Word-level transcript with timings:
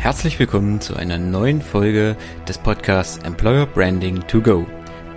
Herzlich 0.00 0.38
willkommen 0.38 0.80
zu 0.80 0.96
einer 0.96 1.18
neuen 1.18 1.60
Folge 1.60 2.16
des 2.48 2.56
Podcasts 2.56 3.18
Employer 3.22 3.66
Branding 3.66 4.26
to 4.28 4.40
Go, 4.40 4.66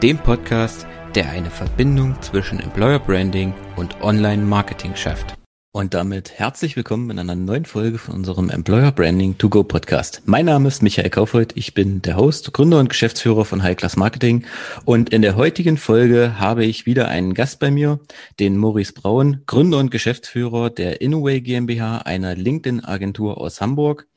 dem 0.02 0.18
Podcast, 0.18 0.86
der 1.16 1.30
eine 1.30 1.50
Verbindung 1.50 2.22
zwischen 2.22 2.60
Employer 2.60 3.00
Branding 3.00 3.54
und 3.78 4.02
Online 4.02 4.44
Marketing 4.44 4.94
schafft. 4.94 5.36
Und 5.72 5.94
damit 5.94 6.38
herzlich 6.38 6.76
willkommen 6.76 7.10
in 7.12 7.18
einer 7.18 7.34
neuen 7.34 7.64
Folge 7.64 7.98
von 7.98 8.14
unserem 8.14 8.50
Employer 8.50 8.92
Branding 8.92 9.38
to 9.38 9.48
Go 9.48 9.64
Podcast. 9.64 10.22
Mein 10.26 10.48
Name 10.48 10.68
ist 10.68 10.84
Michael 10.84 11.10
Kaufhold, 11.10 11.56
ich 11.56 11.74
bin 11.74 12.02
der 12.02 12.18
Host, 12.18 12.52
Gründer 12.52 12.80
und 12.80 12.90
Geschäftsführer 12.90 13.46
von 13.46 13.64
High 13.64 13.78
Class 13.78 13.96
Marketing 13.96 14.46
und 14.84 15.12
in 15.12 15.22
der 15.22 15.38
heutigen 15.38 15.78
Folge 15.78 16.40
habe 16.40 16.66
ich 16.66 16.86
wieder 16.86 17.08
einen 17.08 17.34
Gast 17.34 17.60
bei 17.60 17.72
mir, 17.72 18.02
den 18.42 18.58
Maurice 18.58 18.92
Braun, 18.92 19.44
Gründer 19.48 19.78
und 19.78 19.92
Geschäftsführer 19.92 20.70
der 20.70 21.00
Innoway 21.00 21.40
GmbH, 21.40 22.00
einer 22.00 22.36
LinkedIn 22.36 22.84
Agentur 22.84 23.40
aus 23.40 23.62
Hamburg. 23.62 24.08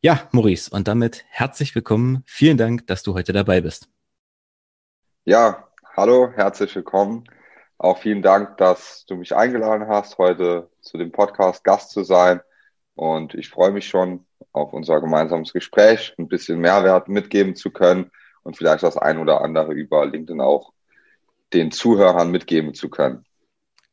Ja, 0.00 0.28
Maurice, 0.32 0.70
und 0.70 0.88
damit 0.88 1.24
herzlich 1.28 1.74
willkommen. 1.74 2.22
Vielen 2.26 2.56
Dank, 2.56 2.86
dass 2.86 3.02
du 3.02 3.14
heute 3.14 3.32
dabei 3.32 3.60
bist. 3.60 3.88
Ja, 5.24 5.68
hallo, 5.96 6.32
herzlich 6.34 6.74
willkommen. 6.74 7.24
Auch 7.78 7.98
vielen 7.98 8.22
Dank, 8.22 8.58
dass 8.58 9.04
du 9.06 9.16
mich 9.16 9.34
eingeladen 9.34 9.88
hast, 9.88 10.18
heute 10.18 10.70
zu 10.80 10.98
dem 10.98 11.12
Podcast 11.12 11.64
Gast 11.64 11.90
zu 11.90 12.04
sein. 12.04 12.40
Und 12.94 13.34
ich 13.34 13.48
freue 13.48 13.72
mich 13.72 13.88
schon 13.88 14.24
auf 14.52 14.72
unser 14.72 15.00
gemeinsames 15.00 15.52
Gespräch, 15.52 16.14
ein 16.18 16.28
bisschen 16.28 16.60
Mehrwert 16.60 17.08
mitgeben 17.08 17.56
zu 17.56 17.70
können 17.70 18.10
und 18.42 18.56
vielleicht 18.56 18.82
das 18.82 18.96
ein 18.96 19.18
oder 19.18 19.40
andere 19.40 19.72
über 19.72 20.04
LinkedIn 20.06 20.40
auch 20.40 20.72
den 21.52 21.70
Zuhörern 21.70 22.30
mitgeben 22.30 22.74
zu 22.74 22.88
können. 22.88 23.24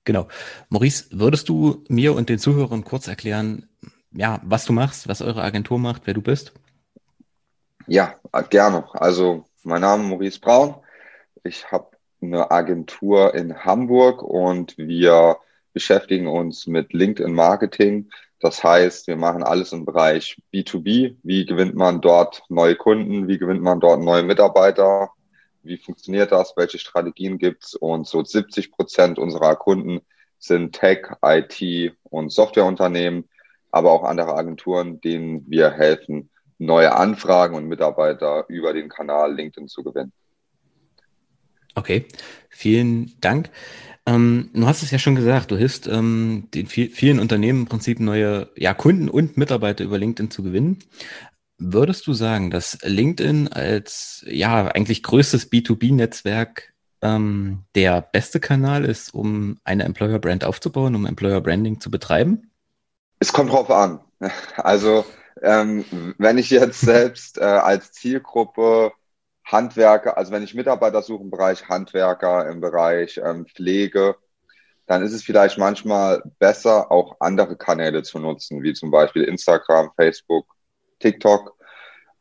Genau. 0.06 0.28
Maurice, 0.70 1.06
würdest 1.12 1.50
du 1.50 1.84
mir 1.88 2.16
und 2.16 2.30
den 2.30 2.40
Zuhörern 2.40 2.84
kurz 2.84 3.08
erklären, 3.08 3.70
ja, 4.12 4.40
was 4.44 4.66
du 4.66 4.74
machst, 4.74 5.08
was 5.08 5.22
eure 5.22 5.42
Agentur 5.42 5.80
macht, 5.80 6.04
wer 6.06 6.14
du 6.14 6.22
bist? 6.22 6.54
Ja, 7.88 8.16
gerne. 8.50 8.88
Also 8.94 9.46
mein 9.64 9.82
Name 9.82 10.04
ist 10.04 10.10
Maurice 10.10 10.40
Braun. 10.40 10.76
Ich 11.44 11.72
habe 11.72 11.90
eine 12.22 12.52
Agentur 12.52 13.34
in 13.34 13.64
Hamburg 13.64 14.22
und 14.22 14.78
wir 14.78 15.38
beschäftigen 15.74 16.28
uns 16.28 16.68
mit 16.68 16.94
LinkedIn 16.94 17.34
Marketing. 17.34 18.10
Das 18.40 18.64
heißt, 18.64 19.08
wir 19.08 19.16
machen 19.16 19.44
alles 19.44 19.72
im 19.74 19.86
Bereich 19.86 20.42
B2B. 20.54 21.18
Wie 21.24 21.46
gewinnt 21.46 21.76
man 21.76 22.02
dort 22.02 22.44
neue 22.50 22.76
Kunden? 22.76 23.28
Wie 23.28 23.38
gewinnt 23.38 23.62
man 23.62 23.80
dort 23.80 24.02
neue 24.02 24.24
Mitarbeiter? 24.24 25.12
Wie 25.64 25.78
funktioniert 25.78 26.32
das? 26.32 26.54
Welche 26.56 26.80
Strategien 26.80 27.38
gibt's? 27.38 27.76
Und 27.76 28.08
so 28.08 28.24
70 28.24 28.72
Prozent 28.72 29.20
unserer 29.20 29.56
Kunden 29.56 30.02
sind 30.38 30.74
Tech, 30.74 31.08
IT 31.22 31.94
und 32.04 32.32
Softwareunternehmen 32.32 33.30
aber 33.72 33.92
auch 33.92 34.04
andere 34.04 34.36
Agenturen, 34.36 35.02
denen 35.02 35.50
wir 35.50 35.72
helfen, 35.72 36.30
neue 36.58 36.94
Anfragen 36.96 37.56
und 37.56 37.68
Mitarbeiter 37.68 38.46
über 38.48 38.74
den 38.74 38.90
Kanal 38.90 39.34
LinkedIn 39.34 39.68
zu 39.68 39.84
gewinnen. 39.84 40.12
Okay, 41.76 42.06
vielen 42.50 43.14
Dank. 43.22 43.50
Ähm, 44.06 44.50
du 44.54 44.66
hast 44.66 44.84
es 44.84 44.92
ja 44.92 45.00
schon 45.00 45.16
gesagt, 45.16 45.52
du 45.52 45.58
hilfst 45.58 45.88
ähm, 45.88 46.48
den 46.54 46.68
vielen 46.68 47.20
Unternehmen 47.20 47.62
im 47.62 47.68
Prinzip 47.68 48.00
neue 48.00 48.50
ja, 48.56 48.74
Kunden 48.74 49.08
und 49.08 49.38
Mitarbeiter 49.38 49.84
über 49.84 49.98
LinkedIn 49.98 50.32
zu 50.32 50.44
gewinnen. 50.44 50.80
Würdest 51.58 52.08
du 52.08 52.14
sagen, 52.14 52.52
dass 52.52 52.80
LinkedIn 52.84 53.50
als 53.50 54.26
ja 54.28 54.68
eigentlich 54.68 55.04
größtes 55.04 55.52
B2B-Netzwerk 55.52 56.74
ähm, 57.02 57.64
der 57.76 58.02
beste 58.02 58.40
Kanal 58.40 58.86
ist, 58.86 59.14
um 59.14 59.58
eine 59.64 59.84
Employer 59.84 60.20
Brand 60.20 60.44
aufzubauen, 60.44 60.96
um 60.96 61.06
Employer 61.06 61.42
Branding 61.42 61.80
zu 61.80 61.92
betreiben? 61.92 62.50
Es 63.20 63.34
kommt 63.34 63.52
drauf 63.52 63.70
an. 63.70 64.00
Also 64.58 65.06
ähm, 65.42 65.86
wenn 66.18 66.38
ich 66.38 66.50
jetzt 66.50 66.82
selbst 66.82 67.38
äh, 67.38 67.44
als 67.44 67.94
Zielgruppe 67.94 68.92
Handwerker, 69.46 70.18
also 70.18 70.32
wenn 70.32 70.44
ich 70.44 70.54
Mitarbeiter 70.54 71.02
suche 71.02 71.24
im 71.24 71.32
Bereich 71.32 71.70
Handwerker, 71.70 72.50
im 72.50 72.60
Bereich 72.60 73.20
ähm, 73.24 73.46
Pflege, 73.46 74.16
dann 74.86 75.04
ist 75.04 75.14
es 75.14 75.24
vielleicht 75.24 75.58
manchmal 75.58 76.22
besser, 76.40 76.92
auch 76.92 77.18
andere 77.20 77.56
Kanäle 77.56 78.04
zu 78.04 78.20
nutzen, 78.20 78.64
wie 78.64 78.74
zum 78.74 78.92
Beispiel 78.92 79.24
Instagram, 79.24 79.92
Facebook, 79.96 80.48
TikTok. 81.00 81.56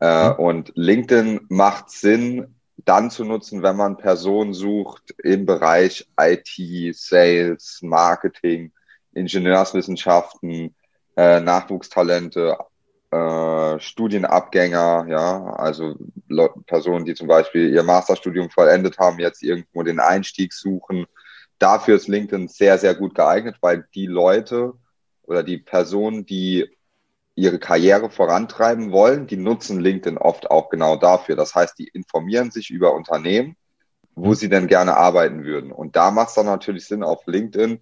Äh, 0.00 0.30
mhm. 0.30 0.34
Und 0.36 0.72
LinkedIn 0.74 1.46
macht 1.48 1.90
Sinn, 1.90 2.54
dann 2.84 3.10
zu 3.10 3.24
nutzen, 3.24 3.62
wenn 3.62 3.76
man 3.76 3.96
Personen 3.96 4.54
sucht 4.54 5.14
im 5.22 5.46
Bereich 5.46 6.08
IT, 6.18 6.94
Sales, 6.94 7.80
Marketing, 7.82 8.72
Ingenieurswissenschaften, 9.12 10.76
äh, 11.18 11.40
Nachwuchstalente, 11.40 12.56
äh, 13.10 13.80
Studienabgänger, 13.80 15.06
ja, 15.08 15.46
also 15.54 15.96
Le 16.28 16.48
Personen, 16.64 17.04
die 17.06 17.14
zum 17.14 17.26
Beispiel 17.26 17.74
ihr 17.74 17.82
Masterstudium 17.82 18.50
vollendet 18.50 18.98
haben, 18.98 19.18
jetzt 19.18 19.42
irgendwo 19.42 19.82
den 19.82 19.98
Einstieg 19.98 20.52
suchen. 20.52 21.06
Dafür 21.58 21.96
ist 21.96 22.06
LinkedIn 22.06 22.46
sehr, 22.46 22.78
sehr 22.78 22.94
gut 22.94 23.16
geeignet, 23.16 23.56
weil 23.60 23.88
die 23.96 24.06
Leute 24.06 24.74
oder 25.24 25.42
die 25.42 25.58
Personen, 25.58 26.24
die 26.24 26.70
ihre 27.34 27.58
Karriere 27.58 28.10
vorantreiben 28.10 28.92
wollen, 28.92 29.26
die 29.26 29.36
nutzen 29.36 29.80
LinkedIn 29.80 30.18
oft 30.18 30.48
auch 30.52 30.70
genau 30.70 30.94
dafür. 30.94 31.34
Das 31.34 31.52
heißt, 31.52 31.76
die 31.80 31.88
informieren 31.88 32.52
sich 32.52 32.70
über 32.70 32.94
Unternehmen, 32.94 33.56
wo 34.14 34.34
sie 34.34 34.48
denn 34.48 34.68
gerne 34.68 34.96
arbeiten 34.96 35.42
würden. 35.42 35.72
Und 35.72 35.96
da 35.96 36.12
macht 36.12 36.28
es 36.28 36.34
dann 36.34 36.46
natürlich 36.46 36.86
Sinn, 36.86 37.02
auf 37.02 37.26
LinkedIn 37.26 37.80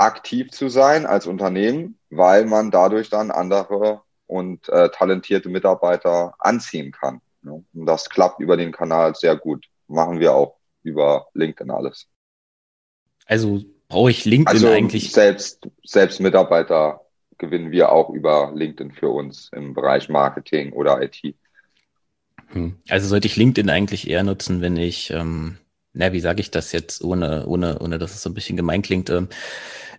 aktiv 0.00 0.50
zu 0.50 0.68
sein 0.68 1.06
als 1.06 1.26
Unternehmen, 1.26 1.98
weil 2.08 2.46
man 2.46 2.70
dadurch 2.70 3.10
dann 3.10 3.30
andere 3.30 4.02
und 4.26 4.68
äh, 4.68 4.88
talentierte 4.90 5.48
Mitarbeiter 5.48 6.34
anziehen 6.38 6.92
kann. 6.92 7.20
Ne? 7.42 7.64
Und 7.74 7.86
das 7.86 8.08
klappt 8.08 8.40
über 8.40 8.56
den 8.56 8.72
Kanal 8.72 9.14
sehr 9.14 9.36
gut. 9.36 9.66
Machen 9.88 10.18
wir 10.18 10.34
auch 10.34 10.56
über 10.82 11.28
LinkedIn 11.34 11.70
alles. 11.70 12.06
Also 13.26 13.62
brauche 13.88 14.10
ich 14.10 14.24
LinkedIn 14.24 14.64
also 14.64 14.68
eigentlich? 14.68 15.12
Selbst, 15.12 15.68
selbst 15.84 16.20
Mitarbeiter 16.20 17.02
gewinnen 17.36 17.70
wir 17.70 17.92
auch 17.92 18.10
über 18.10 18.52
LinkedIn 18.54 18.92
für 18.92 19.08
uns 19.08 19.50
im 19.52 19.74
Bereich 19.74 20.08
Marketing 20.08 20.72
oder 20.72 21.02
IT. 21.02 21.34
Hm. 22.48 22.76
Also 22.88 23.08
sollte 23.08 23.26
ich 23.26 23.36
LinkedIn 23.36 23.68
eigentlich 23.68 24.08
eher 24.08 24.22
nutzen, 24.22 24.60
wenn 24.60 24.76
ich, 24.76 25.10
ähm, 25.10 25.58
na, 25.92 26.12
wie 26.12 26.20
sage 26.20 26.40
ich 26.40 26.50
das 26.50 26.72
jetzt, 26.72 27.02
ohne, 27.02 27.46
ohne, 27.46 27.78
ohne 27.80 27.98
dass 27.98 28.14
es 28.14 28.22
so 28.22 28.30
ein 28.30 28.34
bisschen 28.34 28.56
gemein 28.56 28.82
klingt, 28.82 29.10
ähm, 29.10 29.28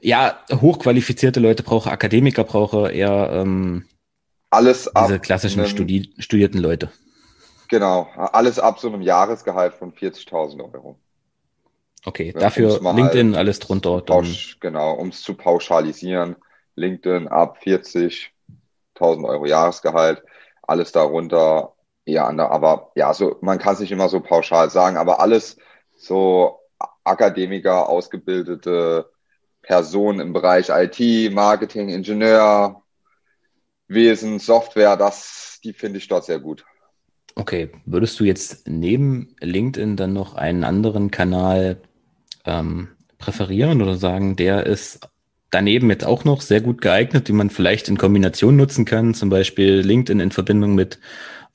ja, 0.02 0.40
hochqualifizierte 0.52 1.40
Leute 1.40 1.64
brauche, 1.64 1.92
Akademiker 1.92 2.44
brauche, 2.44 2.92
eher 2.92 3.30
ähm, 3.34 3.86
alles 4.50 4.94
ab 4.96 5.08
diese 5.08 5.20
klassischen 5.20 5.66
Studi 5.68 6.14
studierten 6.18 6.60
Leute. 6.60 6.90
Genau, 7.70 8.10
alles 8.16 8.60
ab 8.60 8.80
so 8.80 8.90
einem 8.90 9.02
Jahresgehalt 9.02 9.74
von 9.74 9.94
40.000 9.94 10.74
Euro. 10.74 10.98
Okay, 12.04 12.34
Wenn 12.34 12.42
dafür 12.42 12.80
LinkedIn 12.82 13.36
alles 13.36 13.60
drunter. 13.60 14.02
Pausch, 14.02 14.58
genau, 14.60 14.94
um 14.94 15.10
es 15.10 15.22
zu 15.22 15.36
pauschalisieren, 15.36 16.36
LinkedIn 16.76 17.28
ab 17.28 17.60
40.000 17.64 18.30
Euro 19.00 19.46
Jahresgehalt, 19.46 20.24
alles 20.64 20.92
darunter 20.92 21.74
eher 22.06 22.28
an 22.28 22.38
der, 22.38 22.52
aber 22.52 22.92
ja, 22.96 23.14
so 23.14 23.38
man 23.42 23.60
kann 23.60 23.76
es 23.76 23.80
nicht 23.80 23.92
immer 23.92 24.10
so 24.10 24.20
pauschal 24.20 24.70
sagen, 24.70 24.98
aber 24.98 25.20
alles 25.20 25.58
so 26.02 26.60
Akademiker, 27.04 27.88
ausgebildete 27.90 29.10
Personen 29.62 30.20
im 30.20 30.34
Bereich 30.34 30.70
IT, 30.70 31.32
Marketing, 31.32 31.90
Ingenieur, 31.90 32.82
Wesen, 33.88 34.40
Software, 34.40 34.98
das, 34.98 35.60
die 35.64 35.74
finde 35.74 36.00
ich 36.00 36.08
dort 36.08 36.26
sehr 36.26 36.40
gut. 36.40 36.66
Okay, 37.36 37.72
würdest 37.86 38.20
du 38.20 38.24
jetzt 38.24 38.68
neben 38.68 39.36
LinkedIn 39.40 39.96
dann 39.96 40.14
noch 40.14 40.36
einen 40.36 40.64
anderen 40.64 41.12
Kanal 41.12 41.82
ähm, 42.46 42.90
präferieren 43.18 43.82
oder 43.82 43.96
sagen, 43.96 44.36
der 44.36 44.66
ist 44.66 45.08
daneben 45.50 45.90
jetzt 45.90 46.06
auch 46.06 46.24
noch 46.24 46.42
sehr 46.42 46.62
gut 46.62 46.82
geeignet, 46.82 47.28
die 47.28 47.34
man 47.34 47.50
vielleicht 47.50 47.90
in 47.90 47.98
Kombination 47.98 48.56
nutzen 48.56 48.86
kann, 48.86 49.14
zum 49.14 49.30
Beispiel 49.30 49.80
LinkedIn 49.80 50.20
in 50.20 50.32
Verbindung 50.32 50.76
mit 50.76 51.00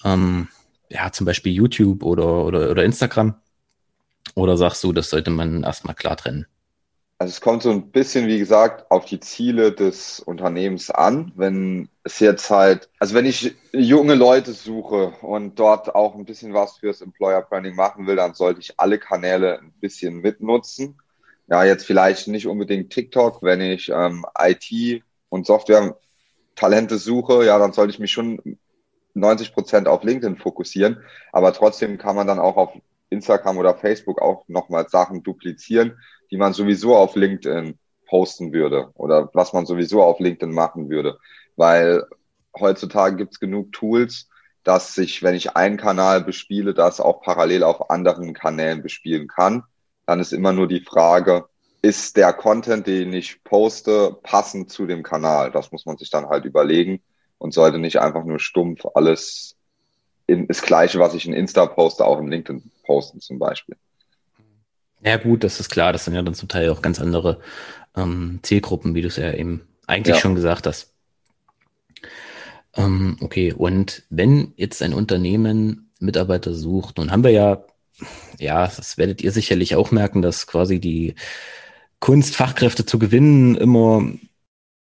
ähm, 0.05 0.49
ja, 0.89 1.11
zum 1.11 1.27
Beispiel 1.27 1.53
YouTube 1.53 2.05
oder, 2.05 2.45
oder, 2.45 2.71
oder 2.71 2.85
Instagram? 2.85 3.35
Oder 4.37 4.57
sagst 4.59 4.85
du, 4.85 4.93
das 4.93 5.11
sollte 5.11 5.31
man 5.31 5.65
erstmal 5.65 5.95
klar 5.95 6.17
trennen? 6.17 6.47
Also 7.19 7.31
es 7.31 7.41
kommt 7.41 7.63
so 7.63 7.71
ein 7.71 7.91
bisschen, 7.91 8.29
wie 8.29 8.39
gesagt, 8.39 8.91
auf 8.91 9.07
die 9.07 9.19
Ziele 9.19 9.73
des 9.73 10.21
Unternehmens 10.21 10.91
an. 10.91 11.33
Wenn 11.35 11.89
es 12.05 12.21
jetzt 12.21 12.51
halt, 12.51 12.91
also 12.99 13.15
wenn 13.15 13.25
ich 13.25 13.57
junge 13.73 14.15
Leute 14.15 14.53
suche 14.53 15.15
und 15.23 15.59
dort 15.59 15.95
auch 15.95 16.15
ein 16.15 16.27
bisschen 16.27 16.53
was 16.53 16.77
fürs 16.77 17.01
Employer 17.01 17.41
Branding 17.41 17.75
machen 17.75 18.07
will, 18.07 18.17
dann 18.17 18.35
sollte 18.35 18.61
ich 18.61 18.79
alle 18.79 18.99
Kanäle 18.99 19.61
ein 19.61 19.73
bisschen 19.81 20.21
mitnutzen. 20.21 21.01
Ja, 21.47 21.65
jetzt 21.65 21.87
vielleicht 21.87 22.29
nicht 22.29 22.47
unbedingt 22.47 22.93
TikTok, 22.93 23.43
wenn 23.43 23.63
ich 23.63 23.89
ähm, 23.89 24.27
IT 24.39 25.03
und 25.31 25.47
Software 25.47 25.97
Talente 26.57 26.99
suche, 26.99 27.47
ja, 27.47 27.59
dann 27.59 27.73
sollte 27.73 27.93
ich 27.93 27.99
mich 27.99 28.13
schon 28.13 28.59
90 29.15 29.55
Prozent 29.55 29.89
auf 29.89 30.03
LinkedIn 30.03 30.37
fokussieren. 30.37 31.03
Aber 31.33 31.55
trotzdem 31.55 31.97
kann 31.97 32.17
man 32.17 32.27
dann 32.27 32.39
auch 32.39 32.57
auf 32.57 32.73
Instagram 33.11 33.59
oder 33.59 33.75
Facebook 33.75 34.21
auch 34.21 34.45
nochmal 34.49 34.89
Sachen 34.89 35.23
duplizieren 35.23 35.97
die 36.31 36.37
man 36.37 36.53
sowieso 36.53 36.97
auf 36.97 37.17
LinkedIn 37.17 37.79
posten 38.07 38.53
würde 38.53 38.91
oder 38.95 39.31
was 39.33 39.53
man 39.53 39.67
sowieso 39.67 40.03
auf 40.03 40.21
LinkedIn 40.21 40.55
machen 40.55 40.89
würde. 40.91 41.19
Weil 41.57 42.05
heutzutage 42.59 43.17
gibt's 43.17 43.41
genug 43.41 43.73
Tools, 43.73 44.29
dass 44.63 44.97
ich, 44.99 45.23
wenn 45.23 45.35
ich 45.35 45.57
einen 45.57 45.77
Kanal 45.77 46.23
bespiele, 46.23 46.75
das 46.75 47.01
auch 47.01 47.23
parallel 47.23 47.63
auf 47.63 47.91
anderen 47.91 48.35
Kanälen 48.35 48.83
bespielen 48.83 49.29
kann. 49.29 49.65
Dann 50.07 50.21
ist 50.21 50.33
immer 50.33 50.53
nur 50.53 50.69
die 50.69 50.81
Frage, 50.81 51.47
ist 51.83 52.17
der 52.17 52.33
Content, 52.33 52.87
den 52.87 53.13
ich 53.13 53.43
poste, 53.45 54.17
passend 54.23 54.71
zu 54.71 54.87
dem 54.87 55.03
Kanal? 55.03 55.53
Das 55.53 55.71
muss 55.73 55.87
man 55.87 55.97
sich 55.97 56.11
dann 56.11 56.29
halt 56.29 56.45
überlegen 56.45 57.01
und 57.39 57.55
sollte 57.55 57.79
nicht 57.79 58.01
einfach 58.01 58.25
nur 58.25 58.41
stumpf 58.41 58.87
alles 58.95 59.57
in, 60.27 60.49
das 60.49 60.63
Gleiche, 60.63 60.99
was 60.99 61.15
ich 61.15 61.27
in 61.27 61.33
Insta 61.33 61.67
poste, 61.67 62.05
auch 62.05 62.19
in 62.19 62.29
LinkedIn 62.29 62.71
posten 62.87 63.21
zum 63.21 63.39
Beispiel. 63.39 63.77
Ja 65.03 65.17
gut, 65.17 65.45
das 65.45 65.61
ist 65.61 65.69
klar. 65.69 65.93
Das 65.93 66.05
sind 66.05 66.15
ja 66.15 66.23
dann 66.23 66.35
zum 66.35 66.49
Teil 66.49 66.71
auch 66.71 66.83
ganz 66.83 67.01
andere 67.01 67.41
ähm, 67.97 68.41
Zielgruppen, 68.43 68.95
wie 68.95 69.03
du 69.03 69.09
es 69.09 69.17
ja 69.17 69.33
eben 69.33 69.67
eigentlich 69.87 70.17
ja. 70.17 70.21
schon 70.21 70.35
gesagt 70.35 70.67
hast. 70.67 70.93
Ähm, 72.75 73.17
okay, 73.21 73.53
und 73.53 74.03
wenn 74.11 74.53
jetzt 74.57 74.83
ein 74.83 74.93
Unternehmen 74.93 75.91
Mitarbeiter 75.99 76.53
sucht, 76.55 76.99
nun 76.99 77.11
haben 77.11 77.25
wir 77.25 77.31
ja, 77.31 77.65
ja, 78.39 78.67
das 78.67 78.99
werdet 78.99 79.23
ihr 79.23 79.33
sicherlich 79.33 79.77
auch 79.77 79.91
merken, 79.91 80.23
dass 80.23 80.47
quasi 80.47 80.79
die 80.81 81.15
Kunst, 82.01 82.37
Fachkräfte 82.37 82.85
zu 82.85 82.99
gewinnen, 82.99 83.55
immer, 83.57 84.07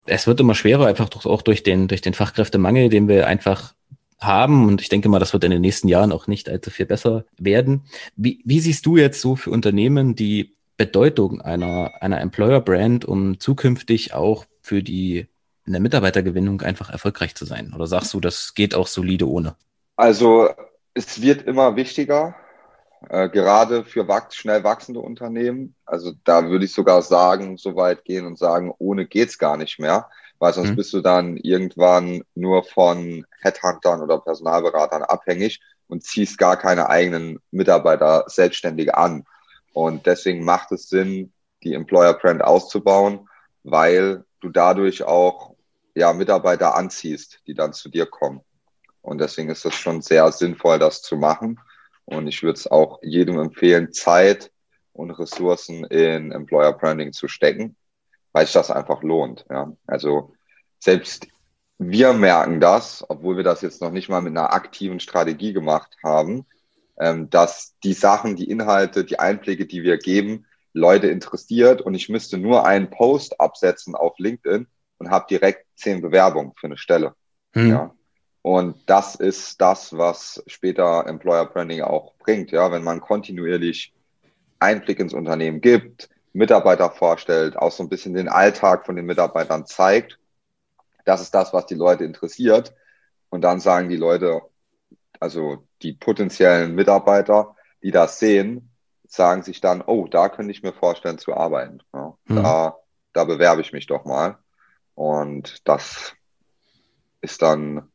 es 0.05 0.27
wird 0.27 0.39
immer 0.39 0.55
schwerer, 0.55 0.87
einfach 0.87 1.09
auch 1.25 1.41
durch 1.41 1.63
den, 1.63 1.89
durch 1.89 2.01
den 2.01 2.13
Fachkräftemangel, 2.13 2.89
den 2.89 3.07
wir 3.09 3.27
einfach 3.27 3.73
haben. 4.19 4.67
Und 4.67 4.81
ich 4.81 4.89
denke 4.89 5.09
mal, 5.09 5.19
das 5.19 5.33
wird 5.33 5.43
in 5.43 5.51
den 5.51 5.61
nächsten 5.61 5.87
Jahren 5.87 6.11
auch 6.11 6.27
nicht 6.27 6.49
allzu 6.49 6.69
viel 6.69 6.85
besser 6.85 7.25
werden. 7.37 7.83
Wie, 8.15 8.41
wie 8.45 8.59
siehst 8.59 8.85
du 8.85 8.97
jetzt 8.97 9.21
so 9.21 9.35
für 9.35 9.51
Unternehmen 9.51 10.15
die 10.15 10.55
Bedeutung 10.77 11.41
einer, 11.41 11.91
einer 12.01 12.21
Employer-Brand, 12.21 13.05
um 13.05 13.39
zukünftig 13.39 14.13
auch 14.13 14.45
für 14.61 14.81
die 14.81 15.27
in 15.65 15.73
der 15.73 15.81
Mitarbeitergewinnung 15.81 16.61
einfach 16.61 16.89
erfolgreich 16.89 17.35
zu 17.35 17.45
sein? 17.45 17.73
Oder 17.73 17.87
sagst 17.87 18.13
du, 18.13 18.19
das 18.19 18.53
geht 18.53 18.75
auch 18.75 18.87
solide 18.87 19.29
ohne? 19.29 19.55
Also 19.95 20.49
es 20.93 21.21
wird 21.21 21.43
immer 21.43 21.75
wichtiger, 21.75 22.35
äh, 23.09 23.29
gerade 23.29 23.83
für 23.83 24.07
wach 24.07 24.31
schnell 24.31 24.63
wachsende 24.63 24.99
Unternehmen. 24.99 25.75
Also 25.85 26.13
da 26.23 26.49
würde 26.49 26.65
ich 26.65 26.73
sogar 26.73 27.01
sagen, 27.01 27.57
so 27.57 27.75
weit 27.75 28.03
gehen 28.03 28.25
und 28.25 28.37
sagen, 28.37 28.73
ohne 28.77 29.05
geht's 29.05 29.37
gar 29.37 29.57
nicht 29.57 29.79
mehr 29.79 30.09
weil 30.43 30.53
sonst 30.53 30.71
mhm. 30.71 30.75
bist 30.75 30.91
du 30.91 30.99
dann 30.99 31.37
irgendwann 31.37 32.21
nur 32.35 32.65
von 32.65 33.25
Headhuntern 33.39 34.01
oder 34.01 34.19
Personalberatern 34.19 35.01
abhängig 35.01 35.61
und 35.87 36.03
ziehst 36.03 36.37
gar 36.37 36.57
keine 36.57 36.89
eigenen 36.89 37.39
Mitarbeiter 37.51 38.25
selbstständig 38.27 38.93
an. 38.93 39.23
Und 39.71 40.05
deswegen 40.05 40.43
macht 40.43 40.73
es 40.73 40.89
Sinn, 40.89 41.31
die 41.63 41.73
Employer 41.73 42.13
Brand 42.15 42.43
auszubauen, 42.43 43.29
weil 43.63 44.25
du 44.41 44.49
dadurch 44.49 45.03
auch 45.03 45.55
ja, 45.95 46.11
Mitarbeiter 46.11 46.75
anziehst, 46.75 47.39
die 47.47 47.53
dann 47.53 47.71
zu 47.71 47.87
dir 47.87 48.05
kommen. 48.05 48.41
Und 49.01 49.21
deswegen 49.21 49.49
ist 49.49 49.65
es 49.65 49.75
schon 49.75 50.01
sehr 50.01 50.29
sinnvoll, 50.33 50.77
das 50.77 51.01
zu 51.01 51.15
machen. 51.15 51.57
Und 52.03 52.27
ich 52.27 52.43
würde 52.43 52.59
es 52.59 52.67
auch 52.67 52.99
jedem 53.01 53.39
empfehlen, 53.39 53.93
Zeit 53.93 54.51
und 54.91 55.11
Ressourcen 55.11 55.85
in 55.85 56.33
Employer 56.33 56.73
Branding 56.73 57.13
zu 57.13 57.29
stecken, 57.29 57.77
weil 58.33 58.45
sich 58.45 58.53
das 58.53 58.71
einfach 58.71 59.03
lohnt. 59.03 59.45
Ja. 59.49 59.71
Also 59.87 60.33
selbst 60.79 61.27
wir 61.77 62.13
merken 62.13 62.59
das, 62.59 63.05
obwohl 63.07 63.37
wir 63.37 63.43
das 63.43 63.61
jetzt 63.61 63.81
noch 63.81 63.91
nicht 63.91 64.09
mal 64.09 64.21
mit 64.21 64.31
einer 64.31 64.53
aktiven 64.53 64.99
Strategie 64.99 65.53
gemacht 65.53 65.95
haben, 66.03 66.45
ähm, 66.99 67.29
dass 67.29 67.75
die 67.83 67.93
Sachen, 67.93 68.35
die 68.35 68.49
Inhalte, 68.49 69.05
die 69.05 69.19
Einblicke, 69.19 69.65
die 69.65 69.83
wir 69.83 69.97
geben, 69.97 70.45
Leute 70.73 71.07
interessiert 71.07 71.81
und 71.81 71.93
ich 71.93 72.09
müsste 72.09 72.37
nur 72.37 72.65
einen 72.65 72.89
Post 72.89 73.39
absetzen 73.39 73.95
auf 73.95 74.17
LinkedIn 74.17 74.67
und 74.97 75.09
habe 75.09 75.25
direkt 75.29 75.65
zehn 75.75 76.01
Bewerbungen 76.01 76.53
für 76.55 76.67
eine 76.67 76.77
Stelle. 76.77 77.15
Hm. 77.53 77.69
Ja. 77.69 77.95
Und 78.41 78.77
das 78.87 79.15
ist 79.15 79.61
das, 79.61 79.97
was 79.97 80.43
später 80.47 81.05
Employer 81.07 81.45
Branding 81.45 81.81
auch 81.81 82.13
bringt. 82.15 82.51
Ja, 82.51 82.71
wenn 82.71 82.83
man 82.83 82.99
kontinuierlich 82.99 83.93
Einblick 84.59 84.99
ins 84.99 85.13
Unternehmen 85.13 85.61
gibt, 85.61 86.09
Mitarbeiter 86.33 86.89
vorstellt, 86.89 87.57
auch 87.57 87.71
so 87.71 87.83
ein 87.83 87.89
bisschen 87.89 88.13
den 88.13 88.27
Alltag 88.27 88.85
von 88.85 88.95
den 88.95 89.05
Mitarbeitern 89.05 89.65
zeigt, 89.65 90.19
das 91.05 91.21
ist 91.21 91.33
das, 91.33 91.53
was 91.53 91.65
die 91.65 91.75
Leute 91.75 92.03
interessiert. 92.03 92.73
Und 93.29 93.41
dann 93.41 93.59
sagen 93.59 93.89
die 93.89 93.97
Leute, 93.97 94.41
also 95.19 95.65
die 95.81 95.93
potenziellen 95.93 96.75
Mitarbeiter, 96.75 97.55
die 97.81 97.91
das 97.91 98.19
sehen, 98.19 98.71
sagen 99.07 99.43
sich 99.43 99.61
dann, 99.61 99.81
oh, 99.81 100.07
da 100.07 100.29
könnte 100.29 100.51
ich 100.51 100.63
mir 100.63 100.73
vorstellen 100.73 101.17
zu 101.17 101.35
arbeiten. 101.35 101.79
Ja, 101.93 102.17
mhm. 102.25 102.35
da, 102.35 102.77
da 103.13 103.23
bewerbe 103.25 103.61
ich 103.61 103.73
mich 103.73 103.87
doch 103.87 104.05
mal. 104.05 104.37
Und 104.95 105.67
das 105.67 106.13
ist 107.21 107.41
dann 107.41 107.91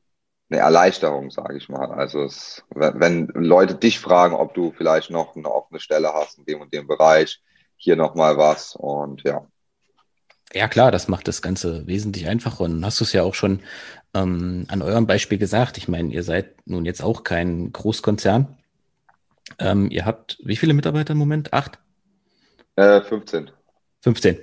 eine 0.50 0.60
Erleichterung, 0.60 1.30
sage 1.30 1.56
ich 1.56 1.68
mal. 1.68 1.92
Also 1.92 2.22
es, 2.22 2.64
wenn, 2.70 3.00
wenn 3.00 3.26
Leute 3.34 3.74
dich 3.74 4.00
fragen, 4.00 4.34
ob 4.34 4.54
du 4.54 4.72
vielleicht 4.72 5.10
noch 5.10 5.36
eine 5.36 5.50
offene 5.50 5.80
Stelle 5.80 6.14
hast 6.14 6.38
in 6.38 6.46
dem 6.46 6.60
und 6.60 6.72
dem 6.72 6.86
Bereich, 6.86 7.42
hier 7.78 7.96
nochmal 7.96 8.36
was 8.36 8.76
und 8.76 9.22
ja. 9.22 9.46
Ja 10.52 10.66
klar, 10.66 10.90
das 10.90 11.08
macht 11.08 11.28
das 11.28 11.42
Ganze 11.42 11.86
wesentlich 11.86 12.26
einfacher 12.26 12.64
und 12.64 12.84
hast 12.84 13.00
du 13.00 13.04
es 13.04 13.12
ja 13.12 13.22
auch 13.22 13.34
schon 13.34 13.60
ähm, 14.14 14.66
an 14.68 14.82
eurem 14.82 15.06
Beispiel 15.06 15.38
gesagt. 15.38 15.78
Ich 15.78 15.88
meine, 15.88 16.12
ihr 16.12 16.22
seid 16.22 16.66
nun 16.66 16.84
jetzt 16.84 17.02
auch 17.02 17.22
kein 17.22 17.72
Großkonzern. 17.72 18.56
Ähm, 19.58 19.90
ihr 19.90 20.04
habt 20.04 20.38
wie 20.42 20.56
viele 20.56 20.74
Mitarbeiter 20.74 21.12
im 21.12 21.18
Moment? 21.18 21.52
Acht? 21.52 21.78
Äh, 22.76 23.02
15. 23.02 23.50
15. 24.02 24.38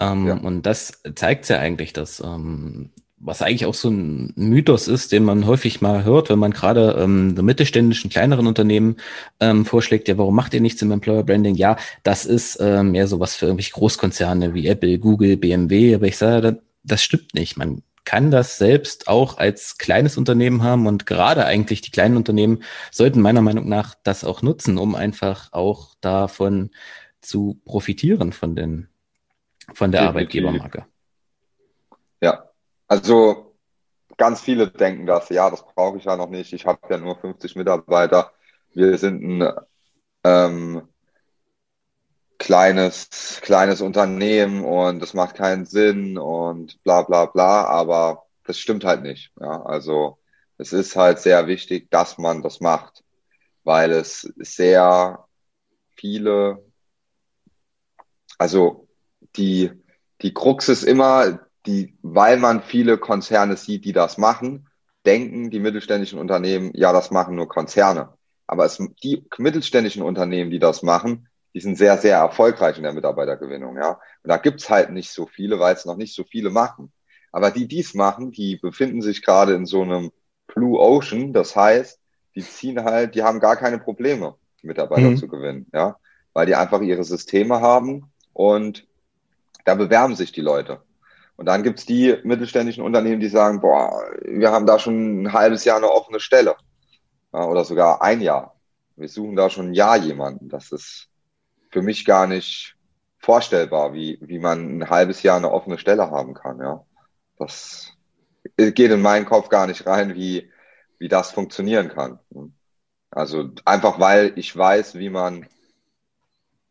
Ähm, 0.00 0.26
ja. 0.26 0.34
Und 0.34 0.62
das 0.62 1.02
zeigt 1.14 1.48
ja 1.48 1.58
eigentlich, 1.58 1.92
dass 1.92 2.20
ähm, 2.20 2.90
was 3.24 3.40
eigentlich 3.40 3.64
auch 3.66 3.74
so 3.74 3.88
ein 3.88 4.32
Mythos 4.36 4.86
ist, 4.86 5.12
den 5.12 5.24
man 5.24 5.46
häufig 5.46 5.80
mal 5.80 6.04
hört, 6.04 6.28
wenn 6.28 6.38
man 6.38 6.52
gerade 6.52 6.96
ähm, 6.98 7.34
so 7.34 7.42
mittelständischen, 7.42 8.10
kleineren 8.10 8.46
Unternehmen 8.46 8.96
ähm, 9.40 9.64
vorschlägt, 9.64 10.08
ja, 10.08 10.18
warum 10.18 10.34
macht 10.34 10.52
ihr 10.52 10.60
nichts 10.60 10.82
im 10.82 10.90
Employer 10.90 11.24
Branding? 11.24 11.54
Ja, 11.54 11.76
das 12.02 12.26
ist 12.26 12.58
ähm, 12.60 12.92
mehr 12.92 13.06
sowas 13.06 13.34
für 13.34 13.46
irgendwelche 13.46 13.72
Großkonzerne 13.72 14.52
wie 14.52 14.66
Apple, 14.66 14.98
Google, 14.98 15.38
BMW, 15.38 15.94
aber 15.94 16.06
ich 16.06 16.18
sage, 16.18 16.40
das, 16.42 16.54
das 16.82 17.02
stimmt 17.02 17.34
nicht. 17.34 17.56
Man 17.56 17.82
kann 18.04 18.30
das 18.30 18.58
selbst 18.58 19.08
auch 19.08 19.38
als 19.38 19.78
kleines 19.78 20.18
Unternehmen 20.18 20.62
haben 20.62 20.86
und 20.86 21.06
gerade 21.06 21.46
eigentlich 21.46 21.80
die 21.80 21.90
kleinen 21.90 22.18
Unternehmen 22.18 22.62
sollten 22.90 23.22
meiner 23.22 23.40
Meinung 23.40 23.66
nach 23.68 23.94
das 24.02 24.24
auch 24.24 24.42
nutzen, 24.42 24.76
um 24.76 24.94
einfach 24.94 25.50
auch 25.52 25.94
davon 26.02 26.70
zu 27.22 27.58
profitieren 27.64 28.32
von 28.32 28.54
den 28.54 28.88
von 29.72 29.90
der 29.90 30.02
Definitiv. 30.02 30.44
Arbeitgebermarke. 30.44 30.93
Also 32.88 33.56
ganz 34.16 34.40
viele 34.40 34.70
denken 34.70 35.06
das, 35.06 35.28
ja, 35.30 35.50
das 35.50 35.64
brauche 35.64 35.98
ich 35.98 36.04
ja 36.04 36.16
noch 36.16 36.30
nicht. 36.30 36.52
Ich 36.52 36.66
habe 36.66 36.80
ja 36.90 36.98
nur 36.98 37.16
50 37.16 37.56
Mitarbeiter. 37.56 38.32
Wir 38.72 38.98
sind 38.98 39.22
ein 39.22 39.52
ähm, 40.24 40.88
kleines, 42.38 43.40
kleines 43.42 43.80
Unternehmen 43.80 44.64
und 44.64 45.00
das 45.00 45.14
macht 45.14 45.36
keinen 45.36 45.66
Sinn 45.66 46.18
und 46.18 46.82
bla 46.82 47.02
bla 47.02 47.26
bla, 47.26 47.64
aber 47.66 48.24
das 48.44 48.58
stimmt 48.58 48.84
halt 48.84 49.02
nicht. 49.02 49.32
Ja, 49.40 49.62
also 49.62 50.18
es 50.58 50.72
ist 50.72 50.96
halt 50.96 51.18
sehr 51.20 51.46
wichtig, 51.46 51.90
dass 51.90 52.18
man 52.18 52.42
das 52.42 52.60
macht, 52.60 53.04
weil 53.64 53.92
es 53.92 54.22
sehr 54.36 55.26
viele, 55.96 56.64
also 58.38 58.88
die, 59.36 59.70
die 60.22 60.34
Krux 60.34 60.68
ist 60.68 60.84
immer, 60.84 61.40
die, 61.66 61.96
weil 62.02 62.36
man 62.36 62.62
viele 62.62 62.98
Konzerne 62.98 63.56
sieht, 63.56 63.84
die 63.84 63.92
das 63.92 64.18
machen, 64.18 64.68
denken 65.06 65.50
die 65.50 65.60
mittelständischen 65.60 66.18
Unternehmen, 66.18 66.70
ja, 66.74 66.92
das 66.92 67.10
machen 67.10 67.36
nur 67.36 67.48
Konzerne. 67.48 68.10
Aber 68.46 68.64
es, 68.64 68.78
die 69.02 69.24
mittelständischen 69.38 70.02
Unternehmen, 70.02 70.50
die 70.50 70.58
das 70.58 70.82
machen, 70.82 71.28
die 71.54 71.60
sind 71.60 71.78
sehr, 71.78 71.98
sehr 71.98 72.18
erfolgreich 72.18 72.76
in 72.76 72.82
der 72.82 72.92
Mitarbeitergewinnung, 72.92 73.76
ja. 73.76 73.92
Und 73.92 74.28
da 74.28 74.36
gibt's 74.38 74.68
halt 74.68 74.90
nicht 74.90 75.10
so 75.10 75.26
viele, 75.26 75.60
weil 75.60 75.74
es 75.74 75.84
noch 75.84 75.96
nicht 75.96 76.14
so 76.14 76.24
viele 76.24 76.50
machen. 76.50 76.92
Aber 77.32 77.50
die 77.50 77.68
dies 77.68 77.94
machen, 77.94 78.32
die 78.32 78.56
befinden 78.56 79.02
sich 79.02 79.22
gerade 79.22 79.54
in 79.54 79.66
so 79.66 79.82
einem 79.82 80.10
Blue 80.46 80.78
Ocean. 80.78 81.32
Das 81.32 81.54
heißt, 81.54 82.00
die 82.34 82.42
ziehen 82.42 82.84
halt, 82.84 83.14
die 83.14 83.22
haben 83.22 83.40
gar 83.40 83.56
keine 83.56 83.78
Probleme, 83.78 84.34
Mitarbeiter 84.62 85.10
mhm. 85.10 85.16
zu 85.16 85.28
gewinnen, 85.28 85.66
ja. 85.72 85.96
Weil 86.32 86.46
die 86.46 86.56
einfach 86.56 86.80
ihre 86.80 87.04
Systeme 87.04 87.60
haben 87.60 88.10
und 88.32 88.86
da 89.64 89.74
bewerben 89.74 90.16
sich 90.16 90.32
die 90.32 90.40
Leute. 90.40 90.82
Und 91.36 91.46
dann 91.46 91.62
gibt's 91.62 91.84
die 91.84 92.16
mittelständischen 92.22 92.84
Unternehmen, 92.84 93.20
die 93.20 93.28
sagen, 93.28 93.60
boah, 93.60 94.04
wir 94.22 94.52
haben 94.52 94.66
da 94.66 94.78
schon 94.78 95.22
ein 95.22 95.32
halbes 95.32 95.64
Jahr 95.64 95.76
eine 95.76 95.90
offene 95.90 96.20
Stelle. 96.20 96.56
Ja, 97.32 97.46
oder 97.46 97.64
sogar 97.64 98.02
ein 98.02 98.20
Jahr. 98.20 98.54
Wir 98.96 99.08
suchen 99.08 99.34
da 99.34 99.50
schon 99.50 99.70
ein 99.70 99.74
Jahr 99.74 99.96
jemanden. 99.96 100.48
Das 100.48 100.70
ist 100.70 101.08
für 101.70 101.82
mich 101.82 102.04
gar 102.04 102.28
nicht 102.28 102.76
vorstellbar, 103.18 103.94
wie, 103.94 104.18
wie 104.20 104.38
man 104.38 104.78
ein 104.78 104.90
halbes 104.90 105.22
Jahr 105.22 105.36
eine 105.36 105.50
offene 105.50 105.78
Stelle 105.78 106.10
haben 106.10 106.34
kann. 106.34 106.60
Ja, 106.60 106.84
das 107.38 107.92
geht 108.56 108.78
in 108.78 109.02
meinen 109.02 109.26
Kopf 109.26 109.48
gar 109.48 109.66
nicht 109.66 109.86
rein, 109.86 110.14
wie, 110.14 110.50
wie 110.98 111.08
das 111.08 111.32
funktionieren 111.32 111.88
kann. 111.88 112.20
Also 113.10 113.50
einfach 113.64 113.98
weil 113.98 114.32
ich 114.36 114.56
weiß, 114.56 114.96
wie 114.96 115.10
man 115.10 115.48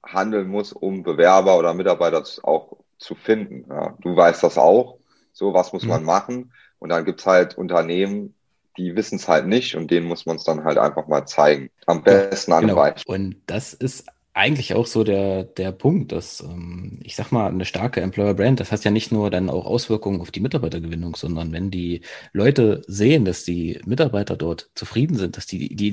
handeln 0.05 0.47
muss, 0.47 0.73
um 0.73 1.03
Bewerber 1.03 1.57
oder 1.57 1.73
Mitarbeiter 1.73 2.23
auch 2.43 2.82
zu 3.03 3.15
finden. 3.15 3.65
Ja. 3.69 3.97
Du 4.01 4.15
weißt 4.15 4.43
das 4.43 4.57
auch. 4.57 4.97
So, 5.31 5.53
was 5.53 5.73
muss 5.73 5.83
mhm. 5.83 5.89
man 5.89 6.03
machen? 6.03 6.53
Und 6.79 6.89
dann 6.89 7.05
gibt's 7.05 7.25
halt 7.25 7.57
Unternehmen, 7.57 8.35
die 8.77 8.95
wissen 8.95 9.15
es 9.15 9.27
halt 9.27 9.47
nicht 9.47 9.75
und 9.75 9.91
denen 9.91 10.07
muss 10.07 10.25
man 10.25 10.37
es 10.37 10.43
dann 10.43 10.63
halt 10.63 10.77
einfach 10.77 11.07
mal 11.07 11.25
zeigen. 11.25 11.69
Am 11.85 12.03
besten 12.03 12.51
ja, 12.51 12.57
an 12.57 12.63
genau. 12.63 12.75
Beispiel. 12.75 13.15
Und 13.15 13.35
das 13.45 13.73
ist 13.73 14.05
eigentlich 14.33 14.73
auch 14.73 14.87
so 14.87 15.03
der, 15.03 15.43
der 15.43 15.71
Punkt, 15.71 16.11
dass 16.11 16.41
ähm, 16.41 16.99
ich 17.03 17.15
sag 17.15 17.31
mal, 17.31 17.47
eine 17.47 17.65
starke 17.65 18.01
Employer 18.01 18.33
Brand, 18.33 18.59
das 18.59 18.71
hat 18.71 18.83
ja 18.83 18.89
nicht 18.89 19.11
nur 19.11 19.29
dann 19.29 19.49
auch 19.49 19.65
Auswirkungen 19.65 20.21
auf 20.21 20.31
die 20.31 20.39
Mitarbeitergewinnung, 20.39 21.15
sondern 21.15 21.51
wenn 21.51 21.69
die 21.69 22.01
Leute 22.31 22.81
sehen, 22.87 23.25
dass 23.25 23.43
die 23.43 23.79
Mitarbeiter 23.85 24.35
dort 24.35 24.71
zufrieden 24.73 25.17
sind, 25.17 25.37
dass 25.37 25.45
die, 25.45 25.75
die 25.75 25.89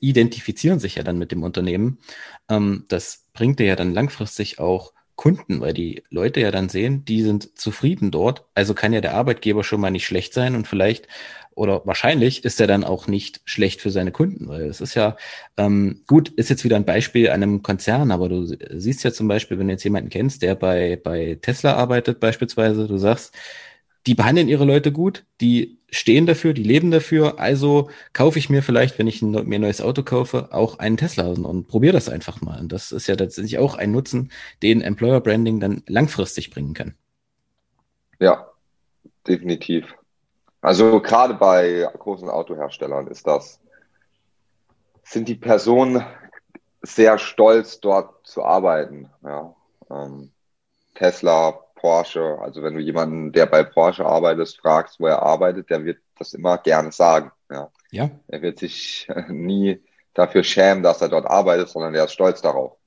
identifizieren 0.00 0.80
sich 0.80 0.96
ja 0.96 1.04
dann 1.04 1.18
mit 1.18 1.30
dem 1.30 1.44
Unternehmen, 1.44 1.98
ähm, 2.48 2.84
das 2.88 3.26
bringt 3.32 3.60
dir 3.60 3.66
ja 3.66 3.76
dann 3.76 3.94
langfristig 3.94 4.58
auch 4.58 4.92
Kunden, 5.16 5.60
weil 5.60 5.72
die 5.72 6.02
Leute 6.10 6.40
ja 6.40 6.50
dann 6.50 6.68
sehen, 6.68 7.04
die 7.04 7.22
sind 7.22 7.58
zufrieden 7.58 8.10
dort. 8.10 8.44
Also 8.54 8.74
kann 8.74 8.92
ja 8.92 9.00
der 9.00 9.14
Arbeitgeber 9.14 9.64
schon 9.64 9.80
mal 9.80 9.90
nicht 9.90 10.06
schlecht 10.06 10.34
sein 10.34 10.54
und 10.54 10.66
vielleicht 10.66 11.08
oder 11.54 11.82
wahrscheinlich 11.84 12.44
ist 12.44 12.60
er 12.60 12.66
dann 12.66 12.84
auch 12.84 13.06
nicht 13.06 13.40
schlecht 13.44 13.80
für 13.80 13.90
seine 13.90 14.10
Kunden, 14.12 14.48
weil 14.48 14.62
es 14.62 14.80
ist 14.80 14.94
ja 14.94 15.16
ähm, 15.56 16.02
gut, 16.06 16.30
ist 16.30 16.50
jetzt 16.50 16.64
wieder 16.64 16.76
ein 16.76 16.84
Beispiel 16.84 17.30
einem 17.30 17.62
Konzern, 17.62 18.10
aber 18.10 18.28
du 18.28 18.44
siehst 18.44 19.04
ja 19.04 19.12
zum 19.12 19.28
Beispiel, 19.28 19.58
wenn 19.58 19.68
du 19.68 19.72
jetzt 19.72 19.84
jemanden 19.84 20.10
kennst, 20.10 20.42
der 20.42 20.56
bei, 20.56 21.00
bei 21.02 21.38
Tesla 21.40 21.74
arbeitet 21.74 22.18
beispielsweise, 22.18 22.88
du 22.88 22.96
sagst, 22.98 23.34
die 24.06 24.14
behandeln 24.14 24.48
ihre 24.48 24.64
Leute 24.64 24.92
gut, 24.92 25.24
die 25.40 25.78
stehen 25.90 26.26
dafür, 26.26 26.52
die 26.52 26.62
leben 26.62 26.90
dafür, 26.90 27.38
also 27.38 27.88
kaufe 28.12 28.38
ich 28.38 28.50
mir 28.50 28.62
vielleicht, 28.62 28.98
wenn 28.98 29.06
ich 29.06 29.22
ein, 29.22 29.30
mir 29.30 29.54
ein 29.56 29.60
neues 29.60 29.80
Auto 29.80 30.02
kaufe, 30.02 30.48
auch 30.50 30.78
einen 30.78 30.96
Tesla 30.96 31.28
und 31.28 31.68
probiere 31.68 31.92
das 31.92 32.08
einfach 32.08 32.40
mal. 32.42 32.58
Und 32.60 32.72
das 32.72 32.92
ist 32.92 33.06
ja 33.06 33.16
tatsächlich 33.16 33.58
auch 33.58 33.76
ein 33.76 33.92
Nutzen, 33.92 34.30
den 34.62 34.80
Employer 34.80 35.20
Branding 35.20 35.60
dann 35.60 35.82
langfristig 35.86 36.50
bringen 36.50 36.74
kann. 36.74 36.94
Ja, 38.18 38.48
definitiv. 39.26 39.94
Also 40.60 41.00
gerade 41.00 41.34
bei 41.34 41.88
großen 41.98 42.28
Autoherstellern 42.28 43.06
ist 43.06 43.26
das, 43.26 43.60
sind 45.04 45.28
die 45.28 45.34
Personen 45.34 46.04
sehr 46.82 47.18
stolz, 47.18 47.80
dort 47.80 48.26
zu 48.26 48.42
arbeiten. 48.42 49.10
Ja. 49.22 49.54
Ähm, 49.90 50.32
Tesla, 50.94 51.63
Porsche, 51.84 52.38
also 52.40 52.62
wenn 52.62 52.72
du 52.72 52.80
jemanden, 52.80 53.30
der 53.30 53.44
bei 53.44 53.62
Porsche 53.62 54.06
arbeitet, 54.06 54.58
fragst, 54.58 54.98
wo 55.00 55.06
er 55.06 55.22
arbeitet, 55.22 55.68
der 55.68 55.84
wird 55.84 55.98
das 56.18 56.32
immer 56.32 56.56
gerne 56.56 56.92
sagen. 56.92 57.30
Ja. 57.50 57.70
ja. 57.90 58.10
Er 58.26 58.40
wird 58.40 58.58
sich 58.58 59.06
nie 59.28 59.82
dafür 60.14 60.44
schämen, 60.44 60.82
dass 60.82 61.02
er 61.02 61.10
dort 61.10 61.26
arbeitet, 61.26 61.68
sondern 61.68 61.94
er 61.94 62.04
ist 62.04 62.12
stolz 62.12 62.40
darauf. 62.40 62.78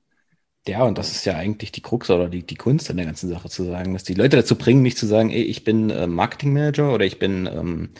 Ja, 0.66 0.82
und 0.82 0.98
das 0.98 1.12
ist 1.12 1.24
ja 1.26 1.36
eigentlich 1.36 1.70
die 1.70 1.80
Krux 1.80 2.10
oder 2.10 2.28
die, 2.28 2.44
die 2.44 2.56
Kunst 2.56 2.90
an 2.90 2.96
der 2.96 3.06
ganzen 3.06 3.30
Sache 3.30 3.48
zu 3.48 3.62
sagen, 3.62 3.92
dass 3.92 4.02
die 4.02 4.14
Leute 4.14 4.36
dazu 4.36 4.58
bringen, 4.58 4.82
nicht 4.82 4.98
zu 4.98 5.06
sagen, 5.06 5.30
ey, 5.30 5.44
ich 5.44 5.62
bin 5.62 5.90
äh, 5.90 6.08
Marketingmanager 6.08 6.92
oder 6.92 7.04
ich 7.04 7.20
bin, 7.20 7.46
ähm, 7.46 7.90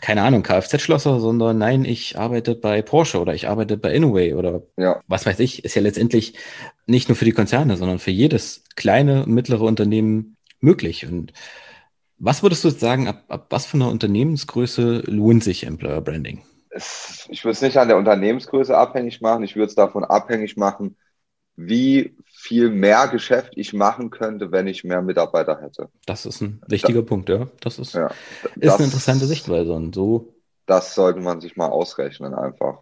keine 0.00 0.22
Ahnung, 0.22 0.42
Kfz-Schlosser, 0.42 1.20
sondern 1.20 1.58
nein, 1.58 1.84
ich 1.84 2.18
arbeite 2.18 2.54
bei 2.54 2.82
Porsche 2.82 3.20
oder 3.20 3.34
ich 3.34 3.48
arbeite 3.48 3.76
bei 3.76 3.92
Inway 3.92 4.34
oder 4.34 4.62
ja. 4.76 5.00
was 5.06 5.26
weiß 5.26 5.40
ich, 5.40 5.64
ist 5.64 5.74
ja 5.74 5.82
letztendlich 5.82 6.34
nicht 6.86 7.08
nur 7.08 7.16
für 7.16 7.24
die 7.24 7.32
Konzerne, 7.32 7.76
sondern 7.76 7.98
für 7.98 8.10
jedes 8.10 8.64
kleine, 8.76 9.24
mittlere 9.26 9.62
Unternehmen 9.62 10.36
möglich. 10.60 11.06
Und 11.06 11.32
was 12.18 12.42
würdest 12.42 12.64
du 12.64 12.70
sagen, 12.70 13.08
ab, 13.08 13.24
ab 13.28 13.46
was 13.50 13.66
für 13.66 13.76
einer 13.76 13.90
Unternehmensgröße 13.90 15.04
lohnt 15.06 15.42
sich 15.42 15.64
Employer 15.64 16.00
Branding? 16.00 16.42
ich 17.28 17.44
würde 17.44 17.52
es 17.52 17.62
nicht 17.62 17.76
an 17.76 17.86
der 17.88 17.96
Unternehmensgröße 17.96 18.76
abhängig 18.76 19.20
machen, 19.20 19.44
ich 19.44 19.54
würde 19.54 19.68
es 19.68 19.76
davon 19.76 20.04
abhängig 20.04 20.56
machen, 20.56 20.96
wie 21.56 22.16
viel 22.44 22.68
mehr 22.68 23.08
Geschäft 23.08 23.54
ich 23.56 23.72
machen 23.72 24.10
könnte, 24.10 24.52
wenn 24.52 24.66
ich 24.66 24.84
mehr 24.84 25.00
Mitarbeiter 25.00 25.62
hätte. 25.62 25.88
Das 26.04 26.26
ist 26.26 26.42
ein 26.42 26.60
wichtiger 26.68 27.00
da, 27.00 27.08
Punkt, 27.08 27.30
ja. 27.30 27.46
Das 27.62 27.78
ist, 27.78 27.94
ja, 27.94 28.08
ist 28.08 28.54
das, 28.56 28.74
eine 28.74 28.84
interessante 28.84 29.24
Sichtweise 29.24 29.72
und 29.72 29.94
so. 29.94 30.34
Das 30.66 30.94
sollte 30.94 31.20
man 31.20 31.40
sich 31.40 31.56
mal 31.56 31.68
ausrechnen 31.68 32.34
einfach. 32.34 32.80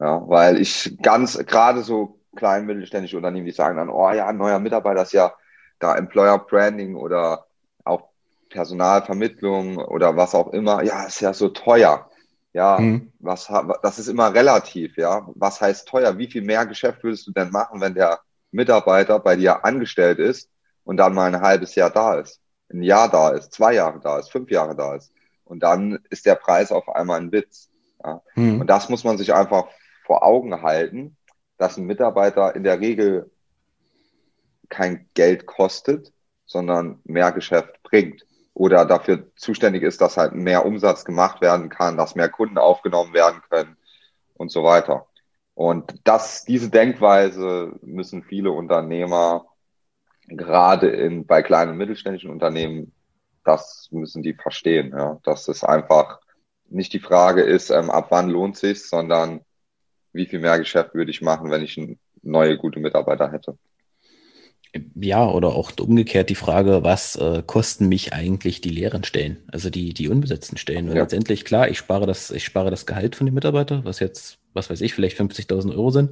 Ja, 0.00 0.26
weil 0.26 0.58
ich 0.58 0.96
ganz, 1.02 1.36
gerade 1.36 1.82
so 1.82 2.18
klein 2.34 2.64
mittelständische 2.64 3.18
Unternehmen, 3.18 3.44
die 3.44 3.52
sagen 3.52 3.76
dann, 3.76 3.90
oh 3.90 4.10
ja, 4.10 4.26
ein 4.26 4.38
neuer 4.38 4.58
Mitarbeiter 4.58 5.02
ist 5.02 5.12
ja 5.12 5.34
da 5.80 5.96
Employer 5.96 6.38
Branding 6.38 6.96
oder 6.96 7.44
auch 7.84 8.08
Personalvermittlung 8.48 9.76
oder 9.76 10.16
was 10.16 10.34
auch 10.34 10.48
immer. 10.54 10.82
Ja, 10.82 11.04
ist 11.04 11.20
ja 11.20 11.34
so 11.34 11.50
teuer. 11.50 12.08
Ja, 12.54 12.78
mhm. 12.78 13.12
was, 13.18 13.52
das 13.82 13.98
ist 13.98 14.08
immer 14.08 14.32
relativ, 14.32 14.96
ja. 14.96 15.28
Was 15.34 15.60
heißt 15.60 15.86
teuer? 15.86 16.16
Wie 16.16 16.30
viel 16.30 16.42
mehr 16.42 16.64
Geschäft 16.64 17.04
würdest 17.04 17.26
du 17.26 17.32
denn 17.32 17.50
machen, 17.50 17.82
wenn 17.82 17.94
der 17.94 18.20
Mitarbeiter 18.54 19.18
bei 19.18 19.36
dir 19.36 19.64
angestellt 19.64 20.18
ist 20.18 20.48
und 20.84 20.96
dann 20.96 21.14
mal 21.14 21.26
ein 21.26 21.42
halbes 21.42 21.74
Jahr 21.74 21.90
da 21.90 22.18
ist, 22.20 22.40
ein 22.72 22.82
Jahr 22.82 23.10
da 23.10 23.30
ist, 23.30 23.52
zwei 23.52 23.74
Jahre 23.74 24.00
da 24.00 24.18
ist, 24.18 24.30
fünf 24.30 24.50
Jahre 24.50 24.76
da 24.76 24.94
ist? 24.94 25.12
Und 25.44 25.62
dann 25.62 25.98
ist 26.10 26.24
der 26.24 26.36
Preis 26.36 26.72
auf 26.72 26.88
einmal 26.88 27.20
ein 27.20 27.32
Witz. 27.32 27.68
Ja? 28.02 28.22
Mhm. 28.34 28.60
Und 28.60 28.66
das 28.68 28.88
muss 28.88 29.04
man 29.04 29.18
sich 29.18 29.34
einfach 29.34 29.66
vor 30.06 30.22
Augen 30.22 30.62
halten, 30.62 31.16
dass 31.58 31.76
ein 31.76 31.84
Mitarbeiter 31.84 32.54
in 32.54 32.62
der 32.62 32.80
Regel 32.80 33.30
kein 34.68 35.08
Geld 35.14 35.46
kostet, 35.46 36.12
sondern 36.46 37.00
mehr 37.04 37.32
Geschäft 37.32 37.82
bringt 37.82 38.24
oder 38.54 38.84
dafür 38.84 39.30
zuständig 39.36 39.82
ist, 39.82 40.00
dass 40.00 40.16
halt 40.16 40.32
mehr 40.32 40.64
Umsatz 40.64 41.04
gemacht 41.04 41.40
werden 41.40 41.68
kann, 41.68 41.96
dass 41.96 42.14
mehr 42.14 42.28
Kunden 42.28 42.58
aufgenommen 42.58 43.12
werden 43.12 43.42
können 43.50 43.76
und 44.34 44.50
so 44.50 44.62
weiter. 44.62 45.06
Und 45.54 45.94
das, 46.04 46.44
diese 46.44 46.70
Denkweise 46.70 47.72
müssen 47.82 48.24
viele 48.24 48.50
Unternehmer 48.50 49.46
gerade 50.26 50.88
in, 50.88 51.26
bei 51.26 51.42
kleinen 51.42 51.72
und 51.72 51.76
mittelständischen 51.78 52.30
Unternehmen, 52.30 52.92
das 53.44 53.88
müssen 53.90 54.22
die 54.22 54.34
verstehen, 54.34 54.92
ja. 54.96 55.20
Dass 55.22 55.48
es 55.48 55.62
einfach 55.62 56.20
nicht 56.68 56.92
die 56.92 57.00
Frage 57.00 57.42
ist, 57.42 57.70
ähm, 57.70 57.90
ab 57.90 58.06
wann 58.10 58.30
lohnt 58.30 58.56
sich, 58.56 58.82
sondern 58.88 59.40
wie 60.12 60.26
viel 60.26 60.40
mehr 60.40 60.58
Geschäft 60.58 60.94
würde 60.94 61.10
ich 61.10 61.22
machen, 61.22 61.50
wenn 61.50 61.62
ich 61.62 61.80
neue 62.22 62.56
gute 62.56 62.80
Mitarbeiter 62.80 63.30
hätte. 63.30 63.58
Ja, 64.96 65.28
oder 65.28 65.54
auch 65.54 65.70
umgekehrt 65.78 66.30
die 66.30 66.34
Frage, 66.34 66.82
was 66.82 67.14
äh, 67.14 67.44
kosten 67.46 67.88
mich 67.88 68.12
eigentlich 68.12 68.60
die 68.60 68.70
leeren 68.70 69.04
Stellen, 69.04 69.36
also 69.52 69.70
die, 69.70 69.94
die 69.94 70.08
unbesetzten 70.08 70.56
Stellen? 70.56 70.88
Weil 70.88 70.96
ja. 70.96 71.02
letztendlich, 71.02 71.44
klar, 71.44 71.68
ich 71.68 71.78
spare 71.78 72.06
das, 72.06 72.32
ich 72.32 72.44
spare 72.44 72.70
das 72.70 72.84
Gehalt 72.84 73.14
von 73.14 73.26
den 73.26 73.34
Mitarbeitern, 73.34 73.84
was 73.84 74.00
jetzt, 74.00 74.38
was 74.54 74.70
weiß 74.70 74.80
ich, 74.80 74.94
vielleicht 74.94 75.18
50.000 75.18 75.72
Euro 75.72 75.90
sind. 75.90 76.10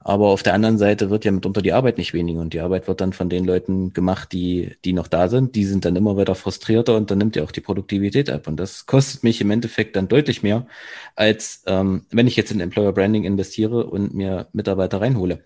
Aber 0.00 0.28
auf 0.28 0.42
der 0.42 0.54
anderen 0.54 0.78
Seite 0.78 1.10
wird 1.10 1.24
ja 1.24 1.32
mitunter 1.32 1.60
die 1.60 1.72
Arbeit 1.72 1.98
nicht 1.98 2.14
weniger 2.14 2.40
und 2.40 2.52
die 2.54 2.60
Arbeit 2.60 2.86
wird 2.86 3.00
dann 3.00 3.12
von 3.12 3.28
den 3.28 3.44
Leuten 3.44 3.92
gemacht, 3.92 4.32
die, 4.32 4.76
die 4.84 4.92
noch 4.92 5.08
da 5.08 5.28
sind. 5.28 5.56
Die 5.56 5.64
sind 5.64 5.84
dann 5.84 5.96
immer 5.96 6.16
weiter 6.16 6.34
frustrierter 6.34 6.96
und 6.96 7.10
dann 7.10 7.18
nimmt 7.18 7.36
ja 7.36 7.42
auch 7.42 7.50
die 7.50 7.60
Produktivität 7.60 8.30
ab. 8.30 8.46
Und 8.46 8.58
das 8.58 8.86
kostet 8.86 9.24
mich 9.24 9.40
im 9.40 9.50
Endeffekt 9.50 9.96
dann 9.96 10.08
deutlich 10.08 10.42
mehr, 10.42 10.66
als 11.16 11.62
ähm, 11.66 12.06
wenn 12.10 12.28
ich 12.28 12.36
jetzt 12.36 12.52
in 12.52 12.60
Employer 12.60 12.92
Branding 12.92 13.24
investiere 13.24 13.86
und 13.86 14.14
mir 14.14 14.48
Mitarbeiter 14.52 15.00
reinhole. 15.00 15.44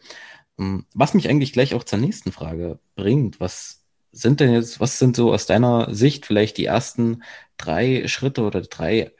Ähm, 0.58 0.86
was 0.94 1.14
mich 1.14 1.28
eigentlich 1.28 1.52
gleich 1.52 1.74
auch 1.74 1.84
zur 1.84 1.98
nächsten 1.98 2.32
Frage 2.32 2.78
bringt, 2.94 3.40
was 3.40 3.82
sind 4.12 4.40
denn 4.40 4.52
jetzt, 4.52 4.80
was 4.80 4.98
sind 4.98 5.16
so 5.16 5.32
aus 5.32 5.46
deiner 5.46 5.94
Sicht 5.94 6.26
vielleicht 6.26 6.58
die 6.58 6.66
ersten 6.66 7.22
drei 7.56 8.06
Schritte 8.06 8.42
oder 8.42 8.60
drei 8.60 9.12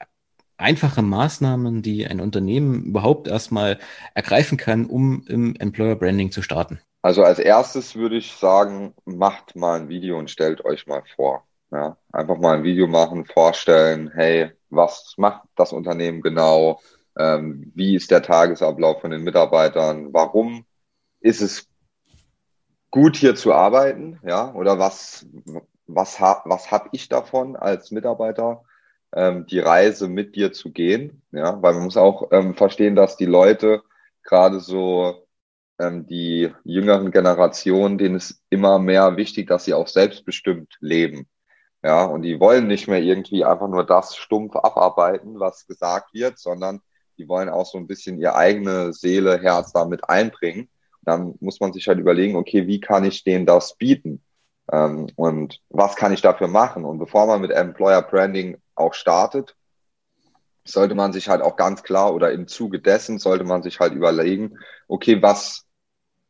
einfache 0.57 1.01
Maßnahmen, 1.01 1.81
die 1.81 2.05
ein 2.07 2.19
Unternehmen 2.19 2.83
überhaupt 2.85 3.27
erstmal 3.27 3.79
ergreifen 4.13 4.57
kann, 4.57 4.85
um 4.85 5.25
im 5.27 5.55
Employer 5.55 5.95
Branding 5.95 6.31
zu 6.31 6.41
starten? 6.41 6.79
Also 7.01 7.23
als 7.23 7.39
erstes 7.39 7.95
würde 7.95 8.15
ich 8.15 8.33
sagen, 8.33 8.93
macht 9.05 9.55
mal 9.55 9.79
ein 9.79 9.89
Video 9.89 10.17
und 10.17 10.31
stellt 10.31 10.63
euch 10.63 10.87
mal 10.87 11.03
vor. 11.15 11.43
Ja, 11.71 11.97
einfach 12.11 12.37
mal 12.37 12.57
ein 12.57 12.63
Video 12.63 12.87
machen, 12.87 13.25
vorstellen, 13.25 14.11
hey, 14.13 14.51
was 14.69 15.15
macht 15.17 15.41
das 15.55 15.73
Unternehmen 15.73 16.21
genau? 16.21 16.79
Ähm, 17.17 17.71
wie 17.75 17.95
ist 17.95 18.11
der 18.11 18.21
Tagesablauf 18.21 19.01
von 19.01 19.11
den 19.11 19.23
Mitarbeitern? 19.23 20.13
Warum 20.13 20.65
ist 21.19 21.41
es 21.41 21.67
gut 22.91 23.15
hier 23.15 23.35
zu 23.35 23.53
arbeiten, 23.53 24.19
ja, 24.23 24.53
oder 24.53 24.77
was, 24.77 25.25
was, 25.87 26.19
ha, 26.19 26.43
was 26.45 26.69
habe 26.69 26.89
ich 26.91 27.09
davon 27.09 27.55
als 27.55 27.89
Mitarbeiter, 27.89 28.63
ähm, 29.15 29.45
die 29.47 29.59
Reise 29.59 30.07
mit 30.07 30.35
dir 30.35 30.51
zu 30.53 30.71
gehen, 30.71 31.21
ja, 31.31 31.61
weil 31.61 31.73
man 31.73 31.83
muss 31.83 31.97
auch 31.97 32.29
ähm, 32.31 32.55
verstehen, 32.55 32.95
dass 32.95 33.17
die 33.17 33.25
Leute 33.25 33.83
gerade 34.23 34.59
so 34.59 35.27
ähm, 35.79 36.07
die 36.07 36.51
jüngeren 36.63 37.11
Generationen, 37.11 37.97
denen 37.97 38.15
ist 38.15 38.41
immer 38.49 38.79
mehr 38.79 39.17
wichtig, 39.17 39.47
dass 39.47 39.65
sie 39.65 39.73
auch 39.73 39.87
selbstbestimmt 39.87 40.77
leben, 40.79 41.27
ja, 41.83 42.05
und 42.05 42.21
die 42.23 42.39
wollen 42.39 42.67
nicht 42.67 42.87
mehr 42.87 43.01
irgendwie 43.01 43.43
einfach 43.45 43.67
nur 43.67 43.85
das 43.85 44.15
stumpf 44.15 44.55
abarbeiten, 44.55 45.39
was 45.39 45.67
gesagt 45.67 46.13
wird, 46.13 46.39
sondern 46.39 46.81
die 47.17 47.27
wollen 47.27 47.49
auch 47.49 47.65
so 47.65 47.77
ein 47.77 47.87
bisschen 47.87 48.19
ihre 48.19 48.35
eigene 48.35 48.93
Seele, 48.93 49.39
Herz 49.41 49.73
damit 49.73 50.09
einbringen 50.09 50.69
dann 51.05 51.35
muss 51.39 51.59
man 51.59 51.73
sich 51.73 51.87
halt 51.87 51.99
überlegen, 51.99 52.35
okay, 52.35 52.67
wie 52.67 52.79
kann 52.79 53.03
ich 53.03 53.23
denen 53.23 53.45
das 53.45 53.75
bieten? 53.75 54.23
Ähm, 54.71 55.07
und 55.15 55.59
was 55.69 55.95
kann 55.95 56.13
ich 56.13 56.21
dafür 56.21 56.47
machen? 56.47 56.85
Und 56.85 56.99
bevor 56.99 57.27
man 57.27 57.41
mit 57.41 57.51
Employer 57.51 58.01
Branding 58.01 58.57
auch 58.75 58.93
startet, 58.93 59.55
sollte 60.65 60.95
man 60.95 61.11
sich 61.11 61.29
halt 61.29 61.41
auch 61.41 61.55
ganz 61.55 61.83
klar 61.83 62.13
oder 62.13 62.31
im 62.31 62.47
Zuge 62.47 62.79
dessen 62.79 63.19
sollte 63.19 63.43
man 63.43 63.63
sich 63.63 63.79
halt 63.79 63.93
überlegen, 63.93 64.57
okay, 64.87 65.21
was 65.21 65.65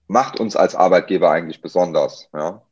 macht 0.07 0.39
uns 0.39 0.55
als 0.55 0.75
Arbeitgeber 0.75 1.29
eigentlich 1.29 1.61
besonders? 1.61 2.29
Ja? 2.33 2.63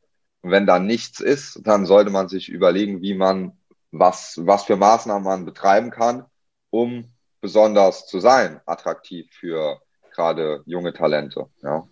Und 0.42 0.50
wenn 0.50 0.66
da 0.66 0.78
nichts 0.78 1.20
ist, 1.20 1.60
dann 1.62 1.86
sollte 1.86 2.10
man 2.10 2.28
sich 2.28 2.48
überlegen, 2.48 3.00
wie 3.00 3.14
man 3.14 3.56
was, 3.92 4.40
was 4.42 4.64
für 4.64 4.76
Maßnahmen 4.76 5.22
man 5.22 5.44
betreiben 5.44 5.90
kann, 5.90 6.24
um 6.70 7.12
besonders 7.40 8.06
zu 8.06 8.20
sein, 8.20 8.60
attraktiv 8.66 9.30
für 9.32 9.80
gerade 10.12 10.62
junge 10.66 10.92
Talente. 10.92 11.48
Ja. 11.62 11.86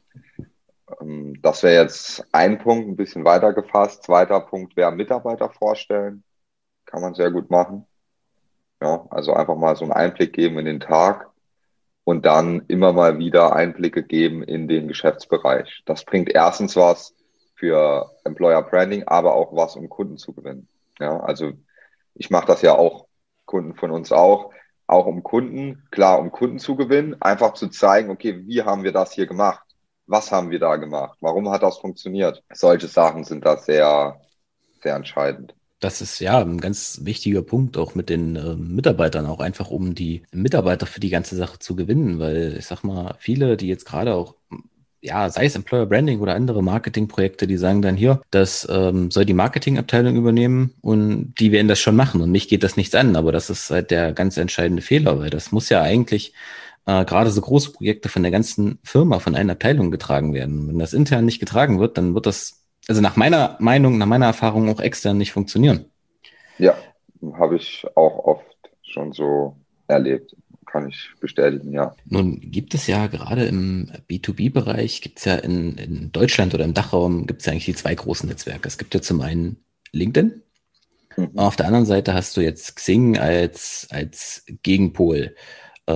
Ähm, 1.00 1.40
das 1.42 1.62
wäre 1.62 1.82
jetzt 1.82 2.26
ein 2.32 2.58
Punkt, 2.58 2.88
ein 2.88 2.96
bisschen 2.96 3.24
weiter 3.24 3.52
gefasst. 3.52 4.04
Zweiter 4.04 4.40
Punkt 4.40 4.76
wäre 4.76 4.92
Mitarbeiter 4.92 5.50
vorstellen. 5.50 6.24
Kann 6.86 7.02
man 7.02 7.14
sehr 7.14 7.30
gut 7.30 7.50
machen. 7.50 7.86
Ja, 8.82 9.06
also 9.10 9.34
einfach 9.34 9.56
mal 9.56 9.76
so 9.76 9.84
einen 9.84 9.92
Einblick 9.92 10.32
geben 10.32 10.58
in 10.58 10.64
den 10.64 10.80
Tag 10.80 11.28
und 12.04 12.24
dann 12.24 12.64
immer 12.68 12.92
mal 12.92 13.18
wieder 13.18 13.54
Einblicke 13.54 14.02
geben 14.02 14.42
in 14.42 14.68
den 14.68 14.88
Geschäftsbereich. 14.88 15.82
Das 15.84 16.04
bringt 16.04 16.30
erstens 16.30 16.76
was 16.76 17.14
für 17.54 18.10
Employer 18.24 18.62
Branding, 18.62 19.04
aber 19.06 19.34
auch 19.34 19.54
was, 19.54 19.76
um 19.76 19.88
Kunden 19.90 20.16
zu 20.16 20.32
gewinnen. 20.32 20.66
Ja, 20.98 21.20
also 21.20 21.52
ich 22.14 22.30
mache 22.30 22.46
das 22.46 22.62
ja 22.62 22.76
auch, 22.76 23.06
Kunden 23.44 23.74
von 23.74 23.90
uns 23.90 24.12
auch, 24.12 24.52
auch 24.86 25.06
um 25.06 25.22
Kunden, 25.22 25.86
klar, 25.90 26.18
um 26.18 26.32
Kunden 26.32 26.58
zu 26.58 26.74
gewinnen, 26.76 27.20
einfach 27.20 27.54
zu 27.54 27.68
zeigen, 27.68 28.10
okay, 28.10 28.46
wie 28.46 28.62
haben 28.62 28.82
wir 28.82 28.92
das 28.92 29.12
hier 29.12 29.26
gemacht? 29.26 29.64
Was 30.10 30.32
haben 30.32 30.50
wir 30.50 30.58
da 30.58 30.74
gemacht? 30.74 31.16
Warum 31.20 31.48
hat 31.50 31.62
das 31.62 31.78
funktioniert? 31.78 32.42
Solche 32.52 32.88
Sachen 32.88 33.22
sind 33.22 33.44
da 33.44 33.56
sehr, 33.56 34.20
sehr 34.82 34.96
entscheidend. 34.96 35.54
Das 35.78 36.00
ist 36.00 36.18
ja 36.18 36.40
ein 36.40 36.60
ganz 36.60 37.02
wichtiger 37.04 37.42
Punkt, 37.42 37.76
auch 37.78 37.94
mit 37.94 38.10
den 38.10 38.34
äh, 38.34 38.56
Mitarbeitern, 38.56 39.24
auch 39.26 39.38
einfach 39.38 39.70
um 39.70 39.94
die 39.94 40.24
Mitarbeiter 40.32 40.86
für 40.86 40.98
die 40.98 41.10
ganze 41.10 41.36
Sache 41.36 41.60
zu 41.60 41.76
gewinnen, 41.76 42.18
weil 42.18 42.56
ich 42.58 42.66
sag 42.66 42.82
mal, 42.82 43.14
viele, 43.20 43.56
die 43.56 43.68
jetzt 43.68 43.86
gerade 43.86 44.14
auch 44.14 44.34
ja, 45.02 45.30
sei 45.30 45.46
es 45.46 45.54
Employer 45.54 45.86
Branding 45.86 46.20
oder 46.20 46.34
andere 46.34 46.62
Marketingprojekte, 46.62 47.46
die 47.46 47.56
sagen 47.56 47.80
dann 47.80 47.96
hier, 47.96 48.20
das 48.30 48.68
ähm, 48.70 49.10
soll 49.10 49.24
die 49.24 49.32
Marketingabteilung 49.32 50.16
übernehmen 50.16 50.74
und 50.82 51.34
die 51.38 51.52
werden 51.52 51.68
das 51.68 51.78
schon 51.80 51.96
machen 51.96 52.20
und 52.20 52.30
mich 52.30 52.48
geht 52.48 52.62
das 52.62 52.76
nichts 52.76 52.94
an. 52.94 53.16
Aber 53.16 53.32
das 53.32 53.48
ist 53.48 53.70
halt 53.70 53.90
der 53.90 54.12
ganz 54.12 54.36
entscheidende 54.36 54.82
Fehler, 54.82 55.18
weil 55.18 55.30
das 55.30 55.52
muss 55.52 55.70
ja 55.70 55.80
eigentlich 55.80 56.34
äh, 56.86 57.04
gerade 57.04 57.30
so 57.30 57.40
große 57.40 57.72
Projekte 57.72 58.08
von 58.08 58.22
der 58.22 58.32
ganzen 58.32 58.78
Firma, 58.82 59.18
von 59.18 59.34
einer 59.34 59.52
Abteilung 59.52 59.90
getragen 59.90 60.34
werden. 60.34 60.68
Wenn 60.68 60.78
das 60.78 60.92
intern 60.92 61.24
nicht 61.24 61.40
getragen 61.40 61.80
wird, 61.80 61.98
dann 61.98 62.14
wird 62.14 62.26
das, 62.26 62.64
also 62.88 63.00
nach 63.00 63.16
meiner 63.16 63.56
Meinung, 63.60 63.98
nach 63.98 64.06
meiner 64.06 64.26
Erfahrung 64.26 64.68
auch 64.68 64.80
extern 64.80 65.18
nicht 65.18 65.32
funktionieren. 65.32 65.86
Ja, 66.58 66.76
habe 67.34 67.56
ich 67.56 67.86
auch 67.94 68.24
oft 68.24 68.44
schon 68.82 69.12
so 69.12 69.56
erlebt 69.86 70.34
kann 70.70 70.88
ich 70.88 71.10
bestätigen, 71.20 71.72
ja. 71.72 71.94
Nun 72.06 72.40
gibt 72.40 72.74
es 72.74 72.86
ja 72.86 73.08
gerade 73.08 73.44
im 73.44 73.90
B2B-Bereich, 74.08 75.00
gibt 75.00 75.18
es 75.18 75.24
ja 75.24 75.34
in, 75.34 75.76
in 75.76 76.12
Deutschland 76.12 76.54
oder 76.54 76.64
im 76.64 76.74
Dachraum, 76.74 77.26
gibt 77.26 77.40
es 77.40 77.46
ja 77.46 77.52
eigentlich 77.52 77.64
die 77.64 77.74
zwei 77.74 77.94
großen 77.94 78.28
Netzwerke. 78.28 78.68
Es 78.68 78.78
gibt 78.78 78.94
ja 78.94 79.02
zum 79.02 79.20
einen 79.20 79.56
LinkedIn, 79.92 80.42
mhm. 81.16 81.30
auf 81.36 81.56
der 81.56 81.66
anderen 81.66 81.86
Seite 81.86 82.14
hast 82.14 82.36
du 82.36 82.40
jetzt 82.40 82.76
Xing 82.76 83.18
als, 83.18 83.88
als 83.90 84.44
Gegenpol, 84.62 85.34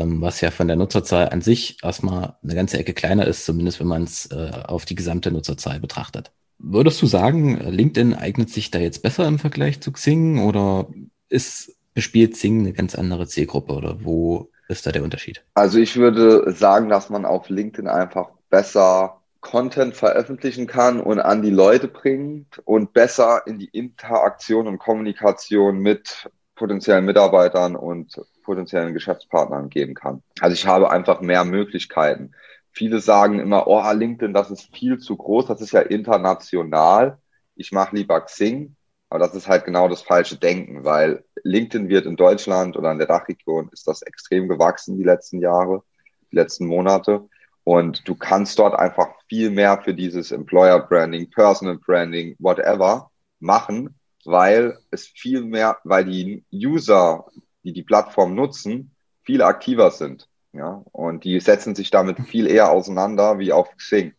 ähm, 0.01 0.21
was 0.21 0.41
ja 0.41 0.51
von 0.51 0.67
der 0.67 0.77
Nutzerzahl 0.77 1.29
an 1.31 1.41
sich 1.41 1.79
erstmal 1.83 2.37
eine 2.43 2.55
ganze 2.55 2.79
Ecke 2.79 2.93
kleiner 2.93 3.27
ist, 3.27 3.45
zumindest 3.45 3.81
wenn 3.81 3.87
man 3.87 4.05
es 4.05 4.27
äh, 4.27 4.51
auf 4.67 4.85
die 4.85 4.95
gesamte 4.95 5.31
Nutzerzahl 5.31 5.81
betrachtet. 5.81 6.33
Würdest 6.59 7.01
du 7.03 7.07
sagen, 7.07 7.59
LinkedIn 7.59 8.15
eignet 8.15 8.51
sich 8.51 8.71
da 8.71 8.79
jetzt 8.79 9.03
besser 9.03 9.27
im 9.27 9.39
Vergleich 9.39 9.81
zu 9.81 9.93
Xing 9.93 10.45
oder 10.45 10.89
ist 11.29 11.77
bespielt 11.95 12.33
Xing 12.33 12.61
eine 12.61 12.73
ganz 12.73 12.95
andere 12.95 13.27
Zielgruppe 13.27 13.73
oder 13.73 14.05
wo 14.05 14.51
ist 14.69 14.87
da 14.87 14.93
der 14.93 15.05
Unterschied? 15.05 15.45
Also 15.55 15.79
ich 15.79 15.97
würde 15.97 16.53
sagen, 16.53 16.89
dass 16.89 17.11
man 17.11 17.25
auf 17.25 17.49
LinkedIn 17.49 17.89
einfach 17.89 18.31
besser 18.51 19.21
Content 19.41 19.95
veröffentlichen 19.95 20.67
kann 20.67 21.01
und 21.01 21.21
an 21.21 21.43
die 21.43 21.51
Leute 21.51 21.87
bringt 21.87 22.61
und 22.65 22.95
besser 22.95 23.43
in 23.47 23.59
die 23.59 23.69
Interaktion 23.69 24.67
und 24.67 24.79
Kommunikation 24.79 25.79
mit 25.79 26.31
potenziellen 26.55 27.05
Mitarbeitern 27.05 27.77
und 27.77 28.21
potenziellen 28.43 28.95
Geschäftspartnern 28.95 29.71
geben 29.71 29.95
kann. 29.95 30.23
Also 30.41 30.55
ich 30.55 30.67
habe 30.67 30.91
einfach 30.91 31.21
mehr 31.21 31.45
Möglichkeiten. 31.45 32.33
Viele 32.71 33.01
sagen 33.01 33.39
immer, 33.39 33.67
oh, 33.67 33.83
LinkedIn, 33.93 34.33
das 34.33 34.51
ist 34.51 34.75
viel 34.75 34.99
zu 34.99 35.17
groß, 35.17 35.47
das 35.47 35.61
ist 35.61 35.73
ja 35.73 35.81
international. 35.81 37.19
Ich 37.57 37.73
mache 37.73 37.97
lieber 37.97 38.21
Xing. 38.21 38.77
Aber 39.15 39.25
das 39.25 39.35
ist 39.35 39.47
halt 39.47 39.65
genau 39.65 39.87
das 39.89 40.03
falsche 40.03 40.37
Denken, 40.37 40.85
weil 40.85 41.25
LinkedIn 41.45 41.89
wird 41.89 42.05
in 42.05 42.17
Deutschland 42.17 42.77
oder 42.77 42.91
in 42.91 42.99
der 42.99 43.07
Dachregion 43.07 43.69
ist 43.73 43.87
das 43.87 44.03
extrem 44.03 44.49
gewachsen 44.49 44.97
die 44.97 45.05
letzten 45.05 45.39
Jahre, 45.39 45.85
die 46.33 46.37
letzten 46.37 46.67
Monate. 46.67 47.29
Und 47.63 48.09
du 48.09 48.17
kannst 48.17 48.59
dort 48.59 48.75
einfach 48.75 49.09
viel 49.29 49.51
mehr 49.51 49.81
für 49.83 49.95
dieses 49.95 50.33
Employer 50.33 50.81
Branding, 50.81 51.31
Personal 51.31 51.79
Branding, 51.79 52.35
whatever 52.41 53.11
machen, 53.39 53.95
weil 54.27 54.79
es 54.91 55.07
viel 55.07 55.43
mehr, 55.43 55.79
weil 55.85 56.05
die 56.05 56.45
User, 56.53 57.27
die 57.63 57.73
die 57.73 57.83
Plattform 57.83 58.35
nutzen, 58.35 58.91
viel 59.23 59.43
aktiver 59.43 59.91
sind. 59.91 60.29
Ja, 60.53 60.83
und 60.93 61.25
die 61.25 61.41
setzen 61.41 61.75
sich 61.75 61.91
damit 61.91 62.21
viel 62.21 62.47
eher 62.47 62.71
auseinander 62.71 63.39
wie 63.39 63.53
auf 63.53 63.77
Xing. 63.77 64.15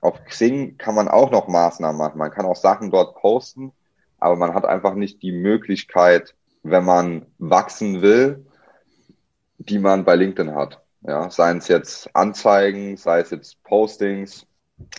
Auf 0.00 0.24
Xing 0.24 0.78
kann 0.78 0.94
man 0.94 1.08
auch 1.08 1.30
noch 1.30 1.46
Maßnahmen 1.46 1.98
machen. 1.98 2.18
Man 2.18 2.30
kann 2.30 2.46
auch 2.46 2.56
Sachen 2.56 2.90
dort 2.90 3.16
posten, 3.16 3.72
aber 4.18 4.36
man 4.36 4.54
hat 4.54 4.64
einfach 4.64 4.94
nicht 4.94 5.22
die 5.22 5.32
Möglichkeit, 5.32 6.34
wenn 6.62 6.84
man 6.84 7.26
wachsen 7.38 8.00
will, 8.00 8.46
die 9.58 9.78
man 9.78 10.04
bei 10.04 10.16
LinkedIn 10.16 10.54
hat. 10.54 10.80
Ja, 11.02 11.28
seien 11.30 11.58
es 11.58 11.68
jetzt 11.68 12.14
Anzeigen, 12.14 12.96
sei 12.96 13.20
es 13.20 13.30
jetzt 13.30 13.62
Postings, 13.64 14.46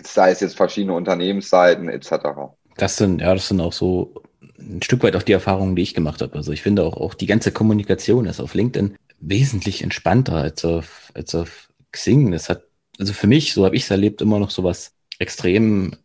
sei 0.04 0.32
es 0.32 0.42
jetzt 0.42 0.58
verschiedene 0.58 0.96
Unternehmensseiten 0.96 1.90
etc. 1.90 2.54
Das 2.78 2.98
sind, 2.98 3.22
ja, 3.22 3.34
das 3.34 3.48
sind 3.48 3.62
auch 3.62 3.74
so 3.74 4.14
ein 4.60 4.82
Stück 4.82 5.04
weit 5.04 5.16
auch 5.16 5.24
die 5.24 5.34
Erfahrungen, 5.34 5.76
die 5.76 5.82
ich 5.82 5.94
gemacht 5.94 6.22
habe. 6.22 6.36
Also 6.36 6.52
ich 6.52 6.62
finde 6.62 6.84
auch, 6.84 6.98
auch 6.98 7.14
die 7.14 7.26
ganze 7.26 7.52
Kommunikation 7.52 8.26
ist 8.26 8.40
auf 8.40 8.54
LinkedIn 8.54 8.96
wesentlich 9.20 9.84
entspannter 9.84 10.36
als 10.36 10.66
auf, 10.66 11.12
als 11.14 11.36
auf 11.36 11.70
Xing. 11.92 12.32
Das 12.32 12.50
hat, 12.50 12.64
also 13.00 13.14
für 13.14 13.28
mich, 13.28 13.54
so 13.54 13.66
habe 13.66 13.76
ich 13.76 13.84
es 13.84 13.92
erlebt, 13.92 14.22
immer 14.22 14.40
noch 14.40 14.50
so 14.50 14.64
was 14.64 14.94
extrem 15.20 15.96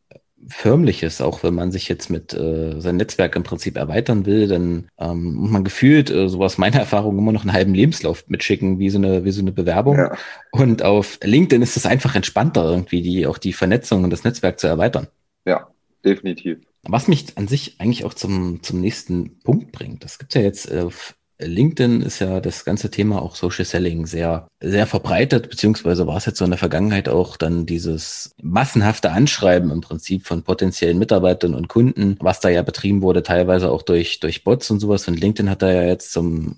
Förmliches, 0.47 1.21
auch 1.21 1.43
wenn 1.43 1.55
man 1.55 1.73
sich 1.73 1.89
jetzt 1.89 2.11
mit 2.11 2.33
äh, 2.33 2.81
sein 2.81 2.97
Netzwerk 2.97 3.35
im 3.35 3.43
Prinzip 3.43 3.77
erweitern 3.77 4.25
will, 4.25 4.47
dann 4.47 4.89
ähm, 4.99 5.35
muss 5.35 5.51
man 5.51 5.65
gefühlt, 5.65 6.11
äh, 6.11 6.29
so 6.29 6.43
aus 6.43 6.59
meiner 6.59 6.79
Erfahrung, 6.79 7.19
immer 7.19 7.33
noch 7.33 7.43
einen 7.43 7.53
halben 7.53 7.75
Lebenslauf 7.75 8.25
mitschicken, 8.29 8.79
wie 8.79 8.91
so 8.91 8.99
eine, 8.99 9.25
wie 9.25 9.33
so 9.33 9.41
eine 9.41 9.53
Bewerbung. 9.53 9.99
Ja. 9.99 10.17
Und 10.53 10.85
auf 10.85 11.19
LinkedIn 11.23 11.63
ist 11.63 11.77
es 11.77 11.87
einfach 11.87 12.15
entspannter, 12.15 12.65
irgendwie 12.65 13.03
die, 13.03 13.27
auch 13.27 13.39
die 13.39 13.53
Vernetzung 13.53 14.05
und 14.05 14.11
das 14.11 14.23
Netzwerk 14.23 14.61
zu 14.61 14.69
erweitern. 14.69 15.09
Ja, 15.45 15.69
definitiv. 16.05 16.59
Was 16.83 17.09
mich 17.09 17.37
an 17.37 17.49
sich 17.49 17.81
eigentlich 17.81 18.05
auch 18.05 18.15
zum, 18.15 18.63
zum 18.63 18.81
nächsten 18.81 19.41
Punkt 19.41 19.73
bringt. 19.73 20.05
Das 20.05 20.19
gibt 20.19 20.35
ja 20.35 20.41
jetzt 20.41 20.73
auf 20.73 21.15
LinkedIn 21.41 22.03
ist 22.03 22.19
ja 22.19 22.41
das 22.41 22.65
ganze 22.65 22.91
Thema 22.91 23.23
auch 23.23 23.37
Social 23.37 23.65
Selling 23.65 24.07
sehr, 24.07 24.49
sehr 24.61 24.87
verbreitet, 24.87 25.49
beziehungsweise 25.49 26.07
war 26.07 26.17
es 26.17 26.27
jetzt 26.27 26.39
so 26.39 26.45
in 26.45 26.51
der 26.51 26.59
Vergangenheit 26.59 27.09
auch 27.09 27.37
dann 27.37 27.65
dieses 27.65 28.35
massenhafte 28.43 29.13
Anschreiben 29.13 29.71
im 29.71 29.81
Prinzip 29.81 30.27
von 30.27 30.43
potenziellen 30.43 30.99
Mitarbeitern 30.99 31.55
und 31.55 31.69
Kunden, 31.69 32.17
was 32.21 32.41
da 32.41 32.49
ja 32.49 32.63
betrieben 32.63 33.03
wurde, 33.03 33.23
teilweise 33.23 33.71
auch 33.71 33.83
durch, 33.83 34.19
durch 34.19 34.43
Bots 34.43 34.71
und 34.71 34.81
sowas. 34.81 35.07
Und 35.07 35.21
LinkedIn 35.21 35.49
hat 35.49 35.63
da 35.63 35.71
ja 35.71 35.83
jetzt 35.83 36.13
zum, 36.13 36.57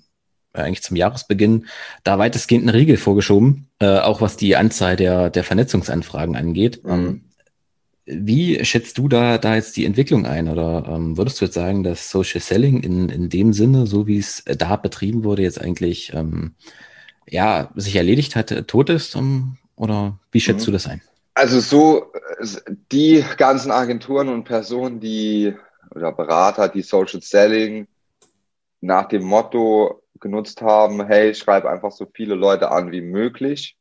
äh, 0.53 0.61
eigentlich 0.61 0.81
zum 0.81 0.97
Jahresbeginn 0.97 1.67
da 2.03 2.17
weitestgehend 2.17 2.67
einen 2.67 2.75
Riegel 2.75 2.97
vorgeschoben, 2.97 3.67
äh, 3.79 3.99
auch 3.99 4.19
was 4.21 4.35
die 4.35 4.55
Anzahl 4.55 4.95
der, 4.95 5.29
der 5.29 5.43
Vernetzungsanfragen 5.43 6.35
angeht. 6.35 6.83
Mhm. 6.83 7.21
Wie 8.13 8.63
schätzt 8.65 8.97
du 8.97 9.07
da, 9.07 9.37
da 9.37 9.55
jetzt 9.55 9.77
die 9.77 9.85
Entwicklung 9.85 10.25
ein? 10.25 10.49
Oder 10.49 10.85
ähm, 10.87 11.17
würdest 11.17 11.39
du 11.39 11.45
jetzt 11.45 11.55
sagen, 11.55 11.83
dass 11.83 12.09
Social 12.09 12.41
Selling 12.41 12.81
in, 12.81 13.09
in 13.09 13.29
dem 13.29 13.53
Sinne, 13.53 13.87
so 13.87 14.07
wie 14.07 14.17
es 14.17 14.43
da 14.45 14.75
betrieben 14.75 15.23
wurde, 15.23 15.43
jetzt 15.43 15.61
eigentlich 15.61 16.11
ähm, 16.13 16.55
ja, 17.27 17.71
sich 17.75 17.95
erledigt 17.95 18.35
hat, 18.35 18.51
äh, 18.51 18.63
tot 18.63 18.89
ist? 18.89 19.15
Um, 19.15 19.57
oder 19.75 20.19
wie 20.31 20.41
schätzt 20.41 20.61
mhm. 20.61 20.65
du 20.65 20.71
das 20.73 20.87
ein? 20.87 21.01
Also 21.33 21.59
so, 21.59 22.11
die 22.91 23.23
ganzen 23.37 23.71
Agenturen 23.71 24.29
und 24.29 24.43
Personen, 24.43 24.99
die 24.99 25.55
oder 25.95 26.11
Berater, 26.11 26.67
die 26.67 26.81
Social 26.81 27.21
Selling 27.21 27.87
nach 28.81 29.07
dem 29.07 29.23
Motto 29.23 30.01
genutzt 30.19 30.61
haben, 30.61 31.05
hey, 31.05 31.33
schreib 31.33 31.65
einfach 31.65 31.91
so 31.91 32.07
viele 32.13 32.35
Leute 32.35 32.71
an 32.71 32.91
wie 32.91 33.01
möglich 33.01 33.77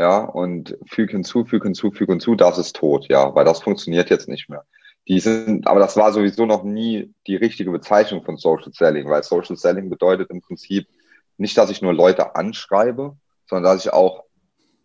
ja, 0.00 0.20
und 0.20 0.78
füg 0.86 1.10
hinzu, 1.10 1.44
füg 1.44 1.62
hinzu, 1.62 1.90
füg 1.90 2.08
hinzu, 2.08 2.34
das 2.34 2.56
ist 2.56 2.74
tot, 2.74 3.06
ja, 3.10 3.34
weil 3.34 3.44
das 3.44 3.62
funktioniert 3.62 4.08
jetzt 4.08 4.28
nicht 4.28 4.48
mehr. 4.48 4.64
Die 5.06 5.20
sind, 5.20 5.66
aber 5.66 5.78
das 5.78 5.94
war 5.98 6.10
sowieso 6.14 6.46
noch 6.46 6.62
nie 6.64 7.12
die 7.26 7.36
richtige 7.36 7.70
Bezeichnung 7.70 8.24
von 8.24 8.38
Social 8.38 8.72
Selling, 8.72 9.10
weil 9.10 9.22
Social 9.22 9.58
Selling 9.58 9.90
bedeutet 9.90 10.30
im 10.30 10.40
Prinzip 10.40 10.88
nicht, 11.36 11.58
dass 11.58 11.68
ich 11.68 11.82
nur 11.82 11.92
Leute 11.92 12.34
anschreibe, 12.34 13.14
sondern 13.46 13.74
dass 13.74 13.84
ich 13.84 13.92
auch 13.92 14.24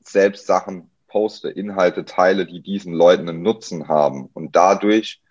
selbst 0.04 0.47
Sachen 0.47 0.91
poste, 1.08 1.49
Inhalte 1.49 2.04
teile, 2.04 2.45
die 2.45 2.62
diesen 2.62 2.91
Leuten 2.91 3.30
einen 3.30 3.41
Nutzen 3.41 3.88
haben. 3.88 4.30
Und 4.34 4.58
dadurch 4.58 5.21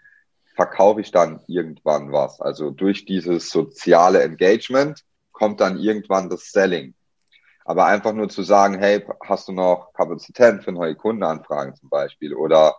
verkaufe 0.55 1.03
ich 1.03 1.11
dann 1.11 1.41
irgendwann 1.47 2.11
was. 2.11 2.41
Also 2.41 2.71
durch 2.71 3.05
dieses 3.05 3.51
soziale 3.51 4.23
Engagement 4.23 5.05
kommt 5.33 5.61
dann 5.61 5.79
irgendwann 5.79 6.31
das 6.31 6.53
Selling. 6.53 6.95
Aber 7.65 7.87
einfach 7.87 8.13
nur 8.13 8.29
zu 8.29 8.43
sagen, 8.43 8.79
hey, 8.79 9.05
hast 9.25 9.49
du 9.49 9.53
noch 9.53 9.93
Kapazität 9.95 10.63
für 10.63 10.73
neue 10.73 10.95
Kundenanfragen 10.95 11.75
zum 11.75 11.89
Beispiel? 11.89 12.35
Oder 12.35 12.77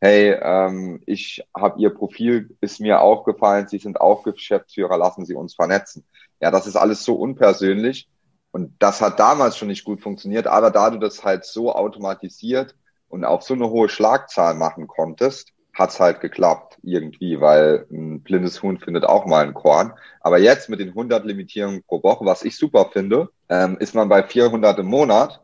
hey, 0.00 0.32
ähm, 0.42 1.02
ich 1.06 1.46
habe 1.56 1.80
Ihr 1.80 1.90
Profil, 1.90 2.56
ist 2.60 2.80
mir 2.80 3.00
aufgefallen, 3.00 3.68
Sie 3.68 3.78
sind 3.78 4.00
auch 4.00 4.24
Geschäftsführer, 4.24 4.98
lassen 4.98 5.26
Sie 5.26 5.34
uns 5.34 5.54
vernetzen. 5.54 6.04
Ja, 6.40 6.50
das 6.50 6.66
ist 6.66 6.76
alles 6.76 7.04
so 7.04 7.14
unpersönlich 7.14 8.08
und 8.50 8.74
das 8.80 9.00
hat 9.00 9.20
damals 9.20 9.56
schon 9.56 9.68
nicht 9.68 9.84
gut 9.84 10.00
funktioniert, 10.00 10.46
aber 10.46 10.70
da 10.70 10.90
du 10.90 10.98
das 10.98 11.24
halt 11.24 11.44
so 11.44 11.72
automatisiert 11.72 12.74
und 13.08 13.24
auf 13.24 13.42
so 13.42 13.54
eine 13.54 13.70
hohe 13.70 13.88
Schlagzahl 13.88 14.54
machen 14.54 14.88
konntest, 14.88 15.51
hat's 15.74 16.00
halt 16.00 16.20
geklappt 16.20 16.78
irgendwie, 16.82 17.40
weil 17.40 17.86
ein 17.90 18.22
blindes 18.22 18.62
Huhn 18.62 18.78
findet 18.78 19.04
auch 19.04 19.26
mal 19.26 19.44
ein 19.44 19.54
Korn. 19.54 19.94
Aber 20.20 20.38
jetzt 20.38 20.68
mit 20.68 20.80
den 20.80 20.88
100 20.88 21.24
Limitierungen 21.24 21.82
pro 21.82 22.02
Woche, 22.02 22.24
was 22.24 22.44
ich 22.44 22.56
super 22.56 22.90
finde, 22.92 23.30
ähm, 23.48 23.78
ist 23.78 23.94
man 23.94 24.08
bei 24.08 24.22
400 24.22 24.78
im 24.80 24.86
Monat. 24.86 25.40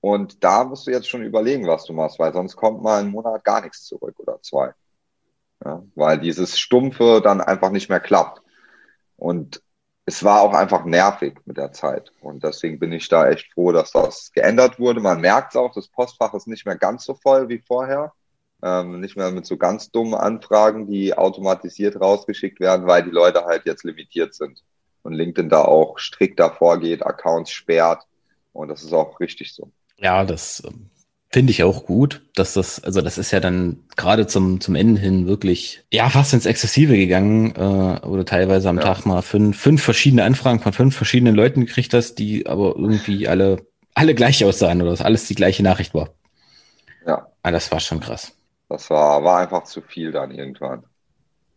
Und 0.00 0.42
da 0.44 0.64
musst 0.64 0.86
du 0.86 0.90
jetzt 0.92 1.08
schon 1.08 1.22
überlegen, 1.22 1.66
was 1.66 1.84
du 1.84 1.92
machst, 1.92 2.18
weil 2.18 2.32
sonst 2.32 2.56
kommt 2.56 2.82
mal 2.82 3.00
ein 3.00 3.10
Monat 3.10 3.44
gar 3.44 3.60
nichts 3.62 3.84
zurück 3.84 4.14
oder 4.18 4.40
zwei. 4.42 4.72
Ja, 5.64 5.82
weil 5.94 6.18
dieses 6.20 6.58
Stumpfe 6.58 7.20
dann 7.22 7.40
einfach 7.40 7.70
nicht 7.70 7.88
mehr 7.88 8.00
klappt. 8.00 8.42
Und 9.16 9.62
es 10.06 10.22
war 10.22 10.42
auch 10.42 10.54
einfach 10.54 10.84
nervig 10.84 11.38
mit 11.46 11.56
der 11.56 11.72
Zeit. 11.72 12.12
Und 12.20 12.44
deswegen 12.44 12.78
bin 12.78 12.92
ich 12.92 13.08
da 13.08 13.28
echt 13.28 13.52
froh, 13.52 13.72
dass 13.72 13.90
das 13.92 14.30
geändert 14.32 14.78
wurde. 14.78 15.00
Man 15.00 15.20
merkt 15.20 15.50
es 15.50 15.56
auch, 15.56 15.74
das 15.74 15.88
Postfach 15.88 16.32
ist 16.34 16.46
nicht 16.46 16.64
mehr 16.66 16.76
ganz 16.76 17.04
so 17.04 17.14
voll 17.14 17.48
wie 17.48 17.58
vorher. 17.58 18.12
Ähm, 18.62 19.00
nicht 19.00 19.16
mehr 19.16 19.30
mit 19.30 19.46
so 19.46 19.56
ganz 19.56 19.90
dummen 19.90 20.14
Anfragen, 20.14 20.86
die 20.86 21.16
automatisiert 21.16 22.00
rausgeschickt 22.00 22.58
werden, 22.60 22.86
weil 22.86 23.04
die 23.04 23.10
Leute 23.10 23.44
halt 23.44 23.66
jetzt 23.66 23.84
limitiert 23.84 24.34
sind. 24.34 24.62
Und 25.02 25.12
LinkedIn 25.12 25.48
da 25.48 25.62
auch 25.62 25.98
strikter 25.98 26.50
vorgeht, 26.50 27.04
Accounts 27.04 27.50
sperrt. 27.50 28.02
Und 28.52 28.68
das 28.68 28.82
ist 28.82 28.92
auch 28.92 29.20
richtig 29.20 29.54
so. 29.54 29.70
Ja, 29.98 30.24
das 30.24 30.62
ähm, 30.66 30.90
Finde 31.28 31.50
ich 31.50 31.64
auch 31.64 31.84
gut, 31.84 32.22
dass 32.34 32.54
das, 32.54 32.82
also 32.82 33.02
das 33.02 33.18
ist 33.18 33.32
ja 33.32 33.40
dann 33.40 33.84
gerade 33.96 34.26
zum, 34.28 34.60
zum 34.60 34.74
Ende 34.76 35.00
hin 35.00 35.26
wirklich, 35.26 35.82
ja, 35.92 36.08
fast 36.08 36.32
ins 36.32 36.46
Exzessive 36.46 36.96
gegangen, 36.96 37.54
äh, 37.56 38.06
oder 38.06 38.24
teilweise 38.24 38.68
am 38.68 38.78
ja. 38.78 38.84
Tag 38.84 39.04
mal 39.06 39.22
fünf, 39.22 39.58
fünf 39.58 39.82
verschiedene 39.82 40.22
Anfragen 40.22 40.60
von 40.60 40.72
fünf 40.72 40.96
verschiedenen 40.96 41.34
Leuten 41.34 41.66
gekriegt 41.66 41.92
hast, 41.94 42.14
die 42.14 42.46
aber 42.46 42.76
irgendwie 42.76 43.26
alle, 43.26 43.66
alle 43.92 44.14
gleich 44.14 44.44
aussahen 44.44 44.80
oder 44.80 44.92
dass 44.92 45.02
alles 45.02 45.26
die 45.26 45.34
gleiche 45.34 45.64
Nachricht 45.64 45.94
war. 45.94 46.10
Ja. 47.06 47.26
Ah, 47.42 47.50
das 47.50 47.70
war 47.72 47.80
schon 47.80 48.00
krass. 48.00 48.32
Das 48.68 48.90
war, 48.90 49.22
war 49.24 49.38
einfach 49.38 49.64
zu 49.64 49.80
viel 49.80 50.12
dann 50.12 50.30
irgendwann. 50.30 50.84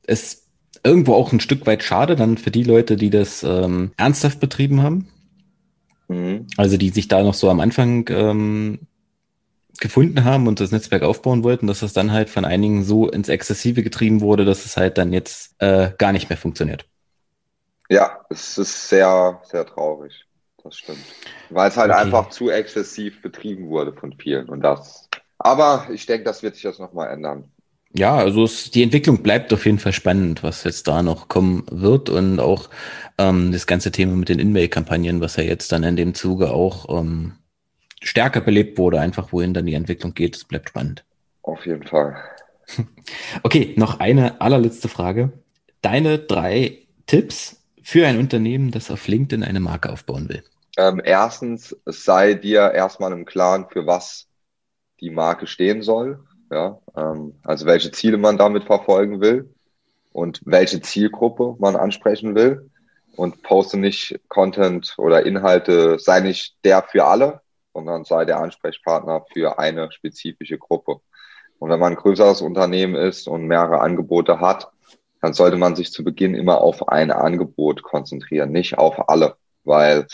Es 0.04 0.48
irgendwo 0.84 1.14
auch 1.16 1.32
ein 1.32 1.40
Stück 1.40 1.66
weit 1.66 1.84
schade 1.84 2.16
dann 2.16 2.38
für 2.38 2.52
die 2.52 2.64
Leute, 2.64 2.96
die 2.96 3.10
das 3.10 3.44
ähm, 3.44 3.92
ernsthaft 3.98 4.40
betrieben 4.40 4.84
haben. 4.84 5.08
Mhm. 6.08 6.48
Also 6.58 6.78
die 6.78 6.90
sich 6.90 7.08
da 7.08 7.24
noch 7.24 7.34
so 7.34 7.50
am 7.50 7.60
Anfang 7.60 8.08
ähm, 8.10 8.80
gefunden 9.80 10.24
haben 10.24 10.48
und 10.48 10.60
das 10.60 10.72
Netzwerk 10.72 11.04
aufbauen 11.04 11.44
wollten, 11.44 11.68
dass 11.68 11.80
das 11.80 11.94
dann 11.94 12.12
halt 12.12 12.30
von 12.30 12.46
einigen 12.46 12.84
so 12.84 13.10
ins 13.10 13.30
Exzessive 13.30 13.84
getrieben 13.84 14.22
wurde, 14.22 14.46
dass 14.46 14.66
es 14.66 14.78
halt 14.78 14.98
dann 14.98 15.14
jetzt 15.14 15.56
äh, 15.60 15.92
gar 15.98 16.12
nicht 16.12 16.30
mehr 16.30 16.38
funktioniert. 16.38 16.86
Ja, 17.90 18.20
es 18.30 18.58
ist 18.58 18.90
sehr, 18.90 19.42
sehr 19.44 19.66
traurig. 19.66 20.26
Das 20.64 20.78
stimmt. 20.78 21.00
Weil 21.50 21.70
es 21.70 21.78
halt 21.78 21.92
okay. 21.92 22.02
einfach 22.02 22.30
zu 22.30 22.50
exzessiv 22.50 23.22
betrieben 23.22 23.70
wurde 23.70 23.94
von 23.94 24.14
vielen 24.14 24.50
und 24.50 24.62
das. 24.62 25.09
Aber 25.40 25.88
ich 25.92 26.06
denke, 26.06 26.26
das 26.26 26.44
wird 26.44 26.56
sich 26.56 26.64
jetzt 26.64 26.80
nochmal 26.80 27.10
ändern. 27.10 27.52
Ja, 27.94 28.18
also 28.18 28.44
es, 28.44 28.70
die 28.70 28.84
Entwicklung 28.84 29.24
bleibt 29.24 29.52
auf 29.52 29.66
jeden 29.66 29.80
Fall 29.80 29.94
spannend, 29.94 30.44
was 30.44 30.64
jetzt 30.64 30.88
da 30.88 31.02
noch 31.02 31.28
kommen 31.28 31.64
wird 31.72 32.10
und 32.10 32.40
auch 32.40 32.70
ähm, 33.18 33.52
das 33.52 33.66
ganze 33.66 33.92
Thema 33.92 34.16
mit 34.16 34.30
den 34.30 34.38
In-Mail-Kampagnen, 34.38 35.22
was 35.22 35.38
ja 35.38 35.44
jetzt 35.44 35.72
dann 35.72 35.84
in 35.84 35.96
dem 35.96 36.14
Zuge 36.14 36.52
auch 36.52 36.88
ähm, 37.00 37.34
stärker 38.00 38.42
belebt 38.42 38.78
wurde, 38.78 39.00
einfach 39.00 39.34
wohin 39.34 39.56
dann 39.56 39.66
die 39.66 39.74
Entwicklung 39.74 40.14
geht. 40.14 40.36
Es 40.36 40.44
bleibt 40.44 40.70
spannend. 40.70 41.04
Auf 41.42 41.66
jeden 41.66 41.86
Fall. 41.88 42.18
Okay, 43.42 43.74
noch 43.76 44.00
eine 44.00 44.40
allerletzte 44.40 44.88
Frage. 44.88 45.32
Deine 45.82 46.20
drei 46.20 46.86
Tipps 47.08 47.60
für 47.82 48.06
ein 48.06 48.20
Unternehmen, 48.20 48.70
das 48.70 48.92
auf 48.92 49.08
LinkedIn 49.08 49.44
eine 49.44 49.60
Marke 49.60 49.92
aufbauen 49.92 50.30
will. 50.30 50.44
Ähm, 50.78 51.02
erstens, 51.04 51.76
es 51.86 52.06
sei 52.06 52.36
dir 52.36 52.72
erstmal 52.72 53.12
im 53.12 53.26
Klaren, 53.26 53.66
für 53.72 53.88
was 53.88 54.29
die 55.02 55.10
Marke 55.10 55.48
stehen 55.48 55.82
soll. 55.82 56.20
Ja, 56.52 56.80
ähm, 56.96 57.36
also 57.44 57.66
welche 57.66 57.92
Ziele 57.92 58.18
man 58.18 58.38
damit 58.38 58.64
verfolgen 58.64 59.22
will 59.22 59.54
und 60.14 60.42
welche 60.46 60.82
Zielgruppe 60.82 61.56
man 61.60 61.76
ansprechen 61.76 62.36
will. 62.36 62.70
Und 63.16 63.44
poste 63.44 63.78
nicht 63.78 64.20
Content 64.30 64.96
oder 64.98 65.26
Inhalte, 65.26 66.00
sei 66.00 66.22
nicht 66.22 66.56
der 66.64 66.84
für 66.84 67.06
alle, 67.06 67.42
sondern 67.74 68.06
sei 68.06 68.24
der 68.24 68.40
Ansprechpartner 68.40 69.26
für 69.34 69.60
eine 69.60 69.92
spezifische 69.92 70.58
Gruppe. 70.58 71.02
Und 71.60 71.70
wenn 71.70 71.80
man 71.80 71.94
ein 71.94 71.98
größeres 71.98 72.42
Unternehmen 72.42 72.96
ist 72.96 73.28
und 73.28 73.46
mehrere 73.46 73.82
Angebote 73.82 74.40
hat, 74.40 74.72
dann 75.22 75.34
sollte 75.34 75.58
man 75.58 75.76
sich 75.76 75.92
zu 75.92 76.04
Beginn 76.04 76.34
immer 76.34 76.62
auf 76.62 76.88
ein 76.88 77.12
Angebot 77.12 77.84
konzentrieren, 77.84 78.52
nicht 78.52 78.78
auf 78.78 79.10
alle, 79.10 79.36
weil 79.66 80.08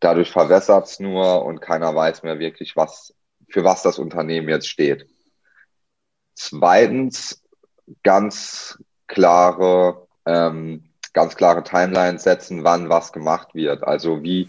dadurch 0.00 0.30
verwässert 0.30 0.86
es 0.86 1.00
nur 1.00 1.44
und 1.44 1.60
keiner 1.60 1.94
weiß 1.94 2.24
mehr 2.24 2.40
wirklich, 2.40 2.76
was, 2.76 3.14
für 3.54 3.62
was 3.62 3.82
das 3.82 4.00
Unternehmen 4.00 4.48
jetzt 4.48 4.68
steht. 4.68 5.06
Zweitens, 6.34 7.40
ganz 8.02 8.82
klare, 9.06 10.08
ähm, 10.26 10.82
ganz 11.12 11.36
klare 11.36 11.62
Timelines 11.62 12.24
setzen, 12.24 12.64
wann 12.64 12.88
was 12.88 13.12
gemacht 13.12 13.54
wird. 13.54 13.84
Also 13.84 14.24
wie, 14.24 14.48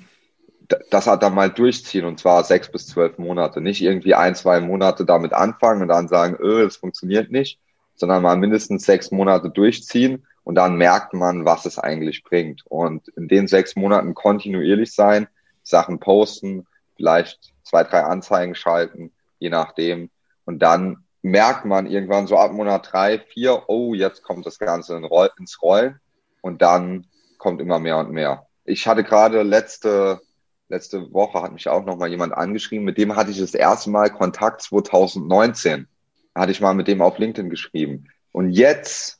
das 0.89 1.06
hat 1.06 1.22
dann 1.22 1.36
mal 1.36 1.52
durchziehen 1.52 2.06
und 2.06 2.20
zwar 2.20 2.44
sechs 2.44 2.72
bis 2.72 2.88
zwölf 2.88 3.20
Monate. 3.20 3.62
Nicht 3.62 3.84
irgendwie 3.84 4.15
ein, 4.15 4.34
zwei 4.34 4.60
Monate 4.60 5.06
damit 5.06 5.34
anfangen 5.34 5.84
und 5.84 5.89
dann 5.89 6.08
sagen, 6.08 6.36
öh, 6.41 6.63
das 6.63 6.78
funktioniert 6.78 7.30
nicht, 7.30 7.60
sondern 7.94 8.24
mal 8.24 8.38
mindestens 8.38 8.86
sechs 8.86 9.12
Monate 9.12 9.52
durchziehen 9.52 10.26
und 10.44 10.56
dann 10.56 10.78
merkt 10.78 11.13
man, 11.13 11.46
was 11.46 11.68
es 11.68 11.78
eigentlich 11.78 12.24
bringt. 12.24 12.63
Und 12.65 13.08
in 13.10 13.28
den 13.28 13.48
sechs 13.48 13.76
Monaten 13.76 14.15
kontinuierlich 14.15 14.96
sein, 14.96 15.28
Sachen 15.62 16.00
posten, 16.00 16.65
vielleicht 16.96 17.54
zwei, 17.64 17.84
drei 17.84 18.04
Anzeigen 18.04 18.56
schalten, 18.56 19.12
je 19.40 19.50
nachdem. 19.50 20.10
Und 20.46 20.60
dann 20.60 21.06
merkt 21.22 21.66
man 21.66 21.88
irgendwann 21.88 22.28
so 22.28 22.38
ab 22.38 22.52
Monat 22.52 22.92
drei, 22.92 23.20
vier, 23.20 23.64
oh, 23.68 23.94
jetzt 23.94 24.24
kommt 24.24 24.46
das 24.46 24.60
Ganze 24.60 24.96
ins 24.96 25.62
Rollen 25.62 26.00
und 26.42 26.62
dann 26.62 27.08
kommt 27.38 27.62
immer 27.62 27.80
mehr 27.80 27.98
und 27.98 28.12
mehr. 28.12 28.46
Ich 28.64 28.88
hatte 28.88 29.04
gerade 29.04 29.42
letzte 29.42 30.22
letzte 30.68 31.14
Woche 31.14 31.42
hat 31.42 31.54
mich 31.54 31.68
auch 31.68 31.86
noch 31.86 31.98
mal 31.98 32.10
jemand 32.10 32.34
angeschrieben, 32.34 32.86
mit 32.86 32.98
dem 32.98 33.16
hatte 33.16 33.32
ich 33.32 33.40
das 33.40 33.54
erste 33.54 33.90
Mal 33.90 34.10
Kontakt 34.10 34.62
2019. 34.62 35.88
Da 36.34 36.42
hatte 36.42 36.52
ich 36.52 36.62
mal 36.62 36.74
mit 36.74 36.88
dem 36.88 37.02
auf 37.02 37.18
LinkedIn 37.18 37.50
geschrieben. 37.50 38.08
Und 38.32 38.52
jetzt 38.52 39.20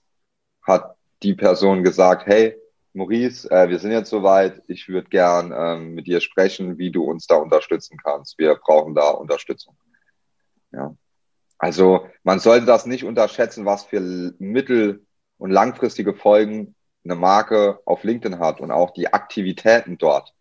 hat 0.64 0.96
die 1.24 1.34
Person 1.34 1.84
gesagt, 1.84 2.26
hey, 2.26 2.58
Maurice, 2.96 3.50
äh, 3.52 3.70
wir 3.70 3.80
sind 3.80 3.92
jetzt 3.92 4.10
soweit. 4.10 4.64
Ich 4.68 4.88
würde 4.88 5.10
gern 5.10 5.54
ähm, 5.56 5.94
mit 5.94 6.08
dir 6.08 6.22
sprechen, 6.22 6.78
wie 6.78 6.92
du 6.92 7.04
uns 7.04 7.28
da 7.28 7.36
unterstützen 7.36 7.98
kannst. 8.02 8.40
Wir 8.40 8.56
brauchen 8.56 8.96
da 8.96 9.10
Unterstützung. 9.10 9.76
Ja. 10.72 10.96
Also 11.58 12.08
man 12.24 12.40
sollte 12.40 12.66
das 12.66 12.86
nicht 12.86 13.04
unterschätzen, 13.04 13.66
was 13.66 13.86
für 13.86 14.00
mittel- 14.40 15.06
und 15.38 15.52
langfristige 15.52 16.14
Folgen 16.14 16.76
eine 17.04 17.16
Marke 17.16 17.80
auf 17.86 18.04
LinkedIn 18.04 18.40
hat 18.40 18.62
und 18.62 18.72
auch 18.72 18.92
die 18.92 19.14
Aktivitäten 19.14 19.98
dort. 19.98 20.34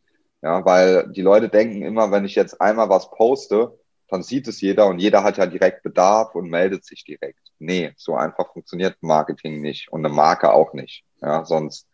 Ja, 0.43 0.65
weil 0.65 1.09
die 1.11 1.23
Leute 1.23 1.49
denken 1.49 1.83
immer, 1.83 2.11
wenn 2.11 2.25
ich 2.25 2.35
jetzt 2.35 2.61
einmal 2.61 2.89
was 2.89 3.11
poste, 3.11 3.79
dann 4.09 4.23
sieht 4.23 4.47
es 4.47 4.61
jeder 4.61 4.87
und 4.87 4.99
jeder 4.99 5.25
hat 5.25 5.39
ja 5.39 5.47
direkt 5.47 5.83
Bedarf 5.83 6.35
und 6.35 6.51
meldet 6.51 6.85
sich 6.85 7.05
direkt. 7.05 7.41
Nee, 7.59 7.93
so 7.97 8.15
einfach 8.15 8.53
funktioniert 8.53 8.97
Marketing 9.01 9.61
nicht 9.61 9.91
und 9.91 10.05
eine 10.05 10.15
Marke 10.15 10.53
auch 10.53 10.75
nicht. 10.75 11.05
Ja, 11.23 11.45
sonst 11.45 11.89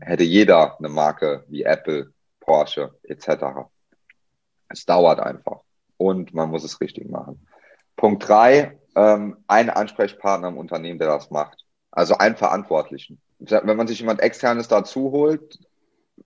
hätte 0.00 0.24
jeder 0.24 0.78
eine 0.78 0.88
Marke 0.88 1.44
wie 1.48 1.62
Apple, 1.62 2.12
Porsche 2.40 2.94
etc. 3.02 3.68
Es 4.68 4.84
dauert 4.84 5.20
einfach 5.20 5.60
und 5.96 6.34
man 6.34 6.50
muss 6.50 6.64
es 6.64 6.80
richtig 6.80 7.08
machen. 7.08 7.46
Punkt 7.96 8.28
drei, 8.28 8.78
ähm, 8.94 9.38
ein 9.46 9.70
Ansprechpartner 9.70 10.48
im 10.48 10.58
Unternehmen, 10.58 10.98
der 10.98 11.08
das 11.08 11.30
macht. 11.30 11.64
Also 11.90 12.18
einen 12.18 12.36
Verantwortlichen. 12.36 13.20
Wenn 13.38 13.76
man 13.76 13.86
sich 13.86 14.00
jemand 14.00 14.20
externes 14.20 14.68
dazu 14.68 15.12
holt, 15.12 15.58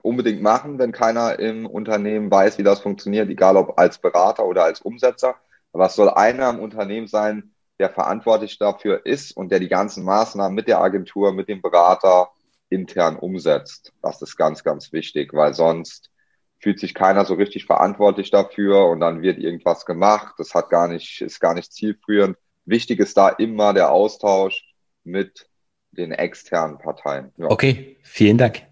unbedingt 0.03 0.43
machen, 0.43 0.79
wenn 0.79 0.93
keiner 0.93 1.39
im 1.39 1.67
Unternehmen 1.67 2.31
weiß, 2.31 2.59
wie 2.59 2.63
das 2.63 2.81
funktioniert, 2.81 3.29
egal 3.29 3.57
ob 3.57 3.79
als 3.79 3.99
Berater 3.99 4.47
oder 4.47 4.65
als 4.65 4.81
Umsetzer. 4.81 5.37
Aber 5.73 5.87
es 5.87 5.95
soll 5.95 6.09
einer 6.09 6.51
im 6.51 6.61
Unternehmen 6.61 7.07
sein, 7.07 7.55
der 7.79 7.91
verantwortlich 7.91 8.59
dafür 8.59 9.05
ist 9.07 9.37
und 9.37 9.51
der 9.51 9.59
die 9.59 9.69
ganzen 9.69 10.05
Maßnahmen 10.05 10.55
mit 10.55 10.69
der 10.69 10.81
Agentur, 10.81 11.33
mit 11.33 11.49
dem 11.49 11.63
Berater 11.63 12.31
intern 12.71 13.17
umsetzt. 13.17 13.93
Das 14.03 14.23
ist 14.23 14.37
ganz, 14.37 14.65
ganz 14.65 14.93
wichtig, 14.93 15.35
weil 15.35 15.53
sonst 15.55 16.11
fühlt 16.59 16.79
sich 16.79 16.95
keiner 16.95 17.25
so 17.25 17.35
richtig 17.35 17.65
verantwortlich 17.65 18.31
dafür 18.31 18.87
und 18.87 19.01
dann 19.01 19.23
wird 19.23 19.39
irgendwas 19.39 19.87
gemacht. 19.87 20.35
Das 20.39 20.55
hat 20.55 20.71
gar 20.71 20.89
nicht, 20.89 21.21
ist 21.21 21.41
gar 21.41 21.55
nicht 21.55 21.73
zielführend. 21.73 22.37
Wichtig 22.65 23.01
ist 23.01 23.17
da 23.17 23.29
immer 23.31 23.73
der 23.73 23.91
Austausch 23.91 24.65
mit 25.05 25.49
den 25.93 26.13
externen 26.13 26.79
Parteien. 26.79 27.33
Ja. 27.37 27.51
Okay, 27.51 27.97
vielen 28.03 28.39
Dank. 28.39 28.63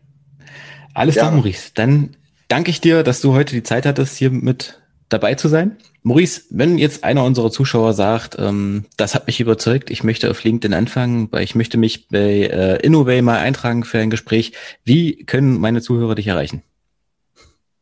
Alles 0.94 1.16
klar, 1.16 1.32
Maurice. 1.32 1.72
Dann 1.74 2.16
danke 2.48 2.70
ich 2.70 2.80
dir, 2.80 3.02
dass 3.02 3.20
du 3.20 3.32
heute 3.32 3.54
die 3.54 3.62
Zeit 3.62 3.86
hattest, 3.86 4.16
hier 4.16 4.30
mit 4.30 4.80
dabei 5.08 5.34
zu 5.34 5.48
sein. 5.48 5.78
Maurice, 6.02 6.42
wenn 6.50 6.78
jetzt 6.78 7.04
einer 7.04 7.24
unserer 7.24 7.50
Zuschauer 7.50 7.92
sagt, 7.92 8.36
ähm, 8.38 8.86
das 8.96 9.14
hat 9.14 9.26
mich 9.26 9.40
überzeugt, 9.40 9.90
ich 9.90 10.04
möchte 10.04 10.30
auf 10.30 10.44
LinkedIn 10.44 10.74
anfangen, 10.74 11.28
weil 11.30 11.42
ich 11.42 11.54
möchte 11.54 11.78
mich 11.78 12.08
bei 12.08 12.46
äh, 12.46 12.76
Innovay 12.76 13.22
mal 13.22 13.38
eintragen 13.38 13.84
für 13.84 13.98
ein 13.98 14.10
Gespräch, 14.10 14.52
wie 14.84 15.24
können 15.24 15.60
meine 15.60 15.82
Zuhörer 15.82 16.14
dich 16.14 16.28
erreichen? 16.28 16.62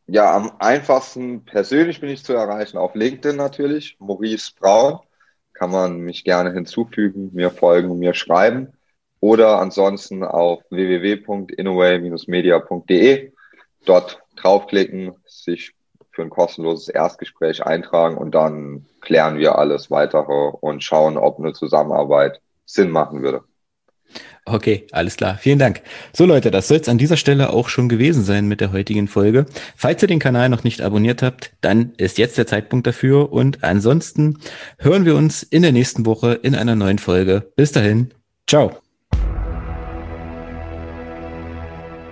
Ja, 0.07 0.35
am 0.35 0.51
einfachsten 0.59 1.43
persönlich 1.43 1.99
bin 1.99 2.09
ich 2.09 2.23
zu 2.23 2.33
erreichen 2.33 2.77
auf 2.77 2.95
LinkedIn 2.95 3.35
natürlich, 3.35 3.97
Maurice 3.99 4.51
Braun. 4.57 4.99
Kann 5.53 5.71
man 5.71 5.99
mich 5.99 6.23
gerne 6.23 6.53
hinzufügen, 6.53 7.31
mir 7.33 7.49
folgen, 7.49 7.99
mir 7.99 8.13
schreiben. 8.13 8.69
Oder 9.19 9.59
ansonsten 9.59 10.23
auf 10.23 10.61
www.innovay-media.de. 10.69 13.33
Dort 13.85 14.19
draufklicken, 14.35 15.15
sich 15.25 15.73
für 16.17 16.23
ein 16.23 16.31
kostenloses 16.31 16.89
Erstgespräch 16.89 17.63
eintragen 17.63 18.17
und 18.17 18.33
dann 18.33 18.87
klären 19.01 19.37
wir 19.37 19.59
alles 19.59 19.91
weitere 19.91 20.49
und 20.59 20.83
schauen, 20.83 21.15
ob 21.15 21.37
eine 21.37 21.53
Zusammenarbeit 21.53 22.41
Sinn 22.65 22.89
machen 22.89 23.21
würde. 23.21 23.43
Okay, 24.45 24.87
alles 24.91 25.15
klar. 25.15 25.37
Vielen 25.37 25.59
Dank. 25.59 25.81
So 26.13 26.25
Leute, 26.25 26.49
das 26.49 26.69
soll 26.69 26.77
es 26.77 26.89
an 26.89 26.97
dieser 26.97 27.17
Stelle 27.17 27.51
auch 27.51 27.69
schon 27.69 27.87
gewesen 27.87 28.23
sein 28.23 28.47
mit 28.47 28.61
der 28.61 28.71
heutigen 28.71 29.07
Folge. 29.07 29.45
Falls 29.75 30.01
ihr 30.01 30.07
den 30.07 30.19
Kanal 30.19 30.49
noch 30.49 30.63
nicht 30.63 30.81
abonniert 30.81 31.21
habt, 31.21 31.51
dann 31.61 31.93
ist 31.97 32.17
jetzt 32.17 32.37
der 32.37 32.47
Zeitpunkt 32.47 32.87
dafür. 32.87 33.31
Und 33.31 33.63
ansonsten 33.63 34.39
hören 34.79 35.05
wir 35.05 35.15
uns 35.15 35.43
in 35.43 35.61
der 35.61 35.73
nächsten 35.73 36.07
Woche 36.07 36.33
in 36.33 36.55
einer 36.55 36.75
neuen 36.75 36.97
Folge. 36.97 37.51
Bis 37.55 37.73
dahin. 37.73 38.11
Ciao. 38.47 38.86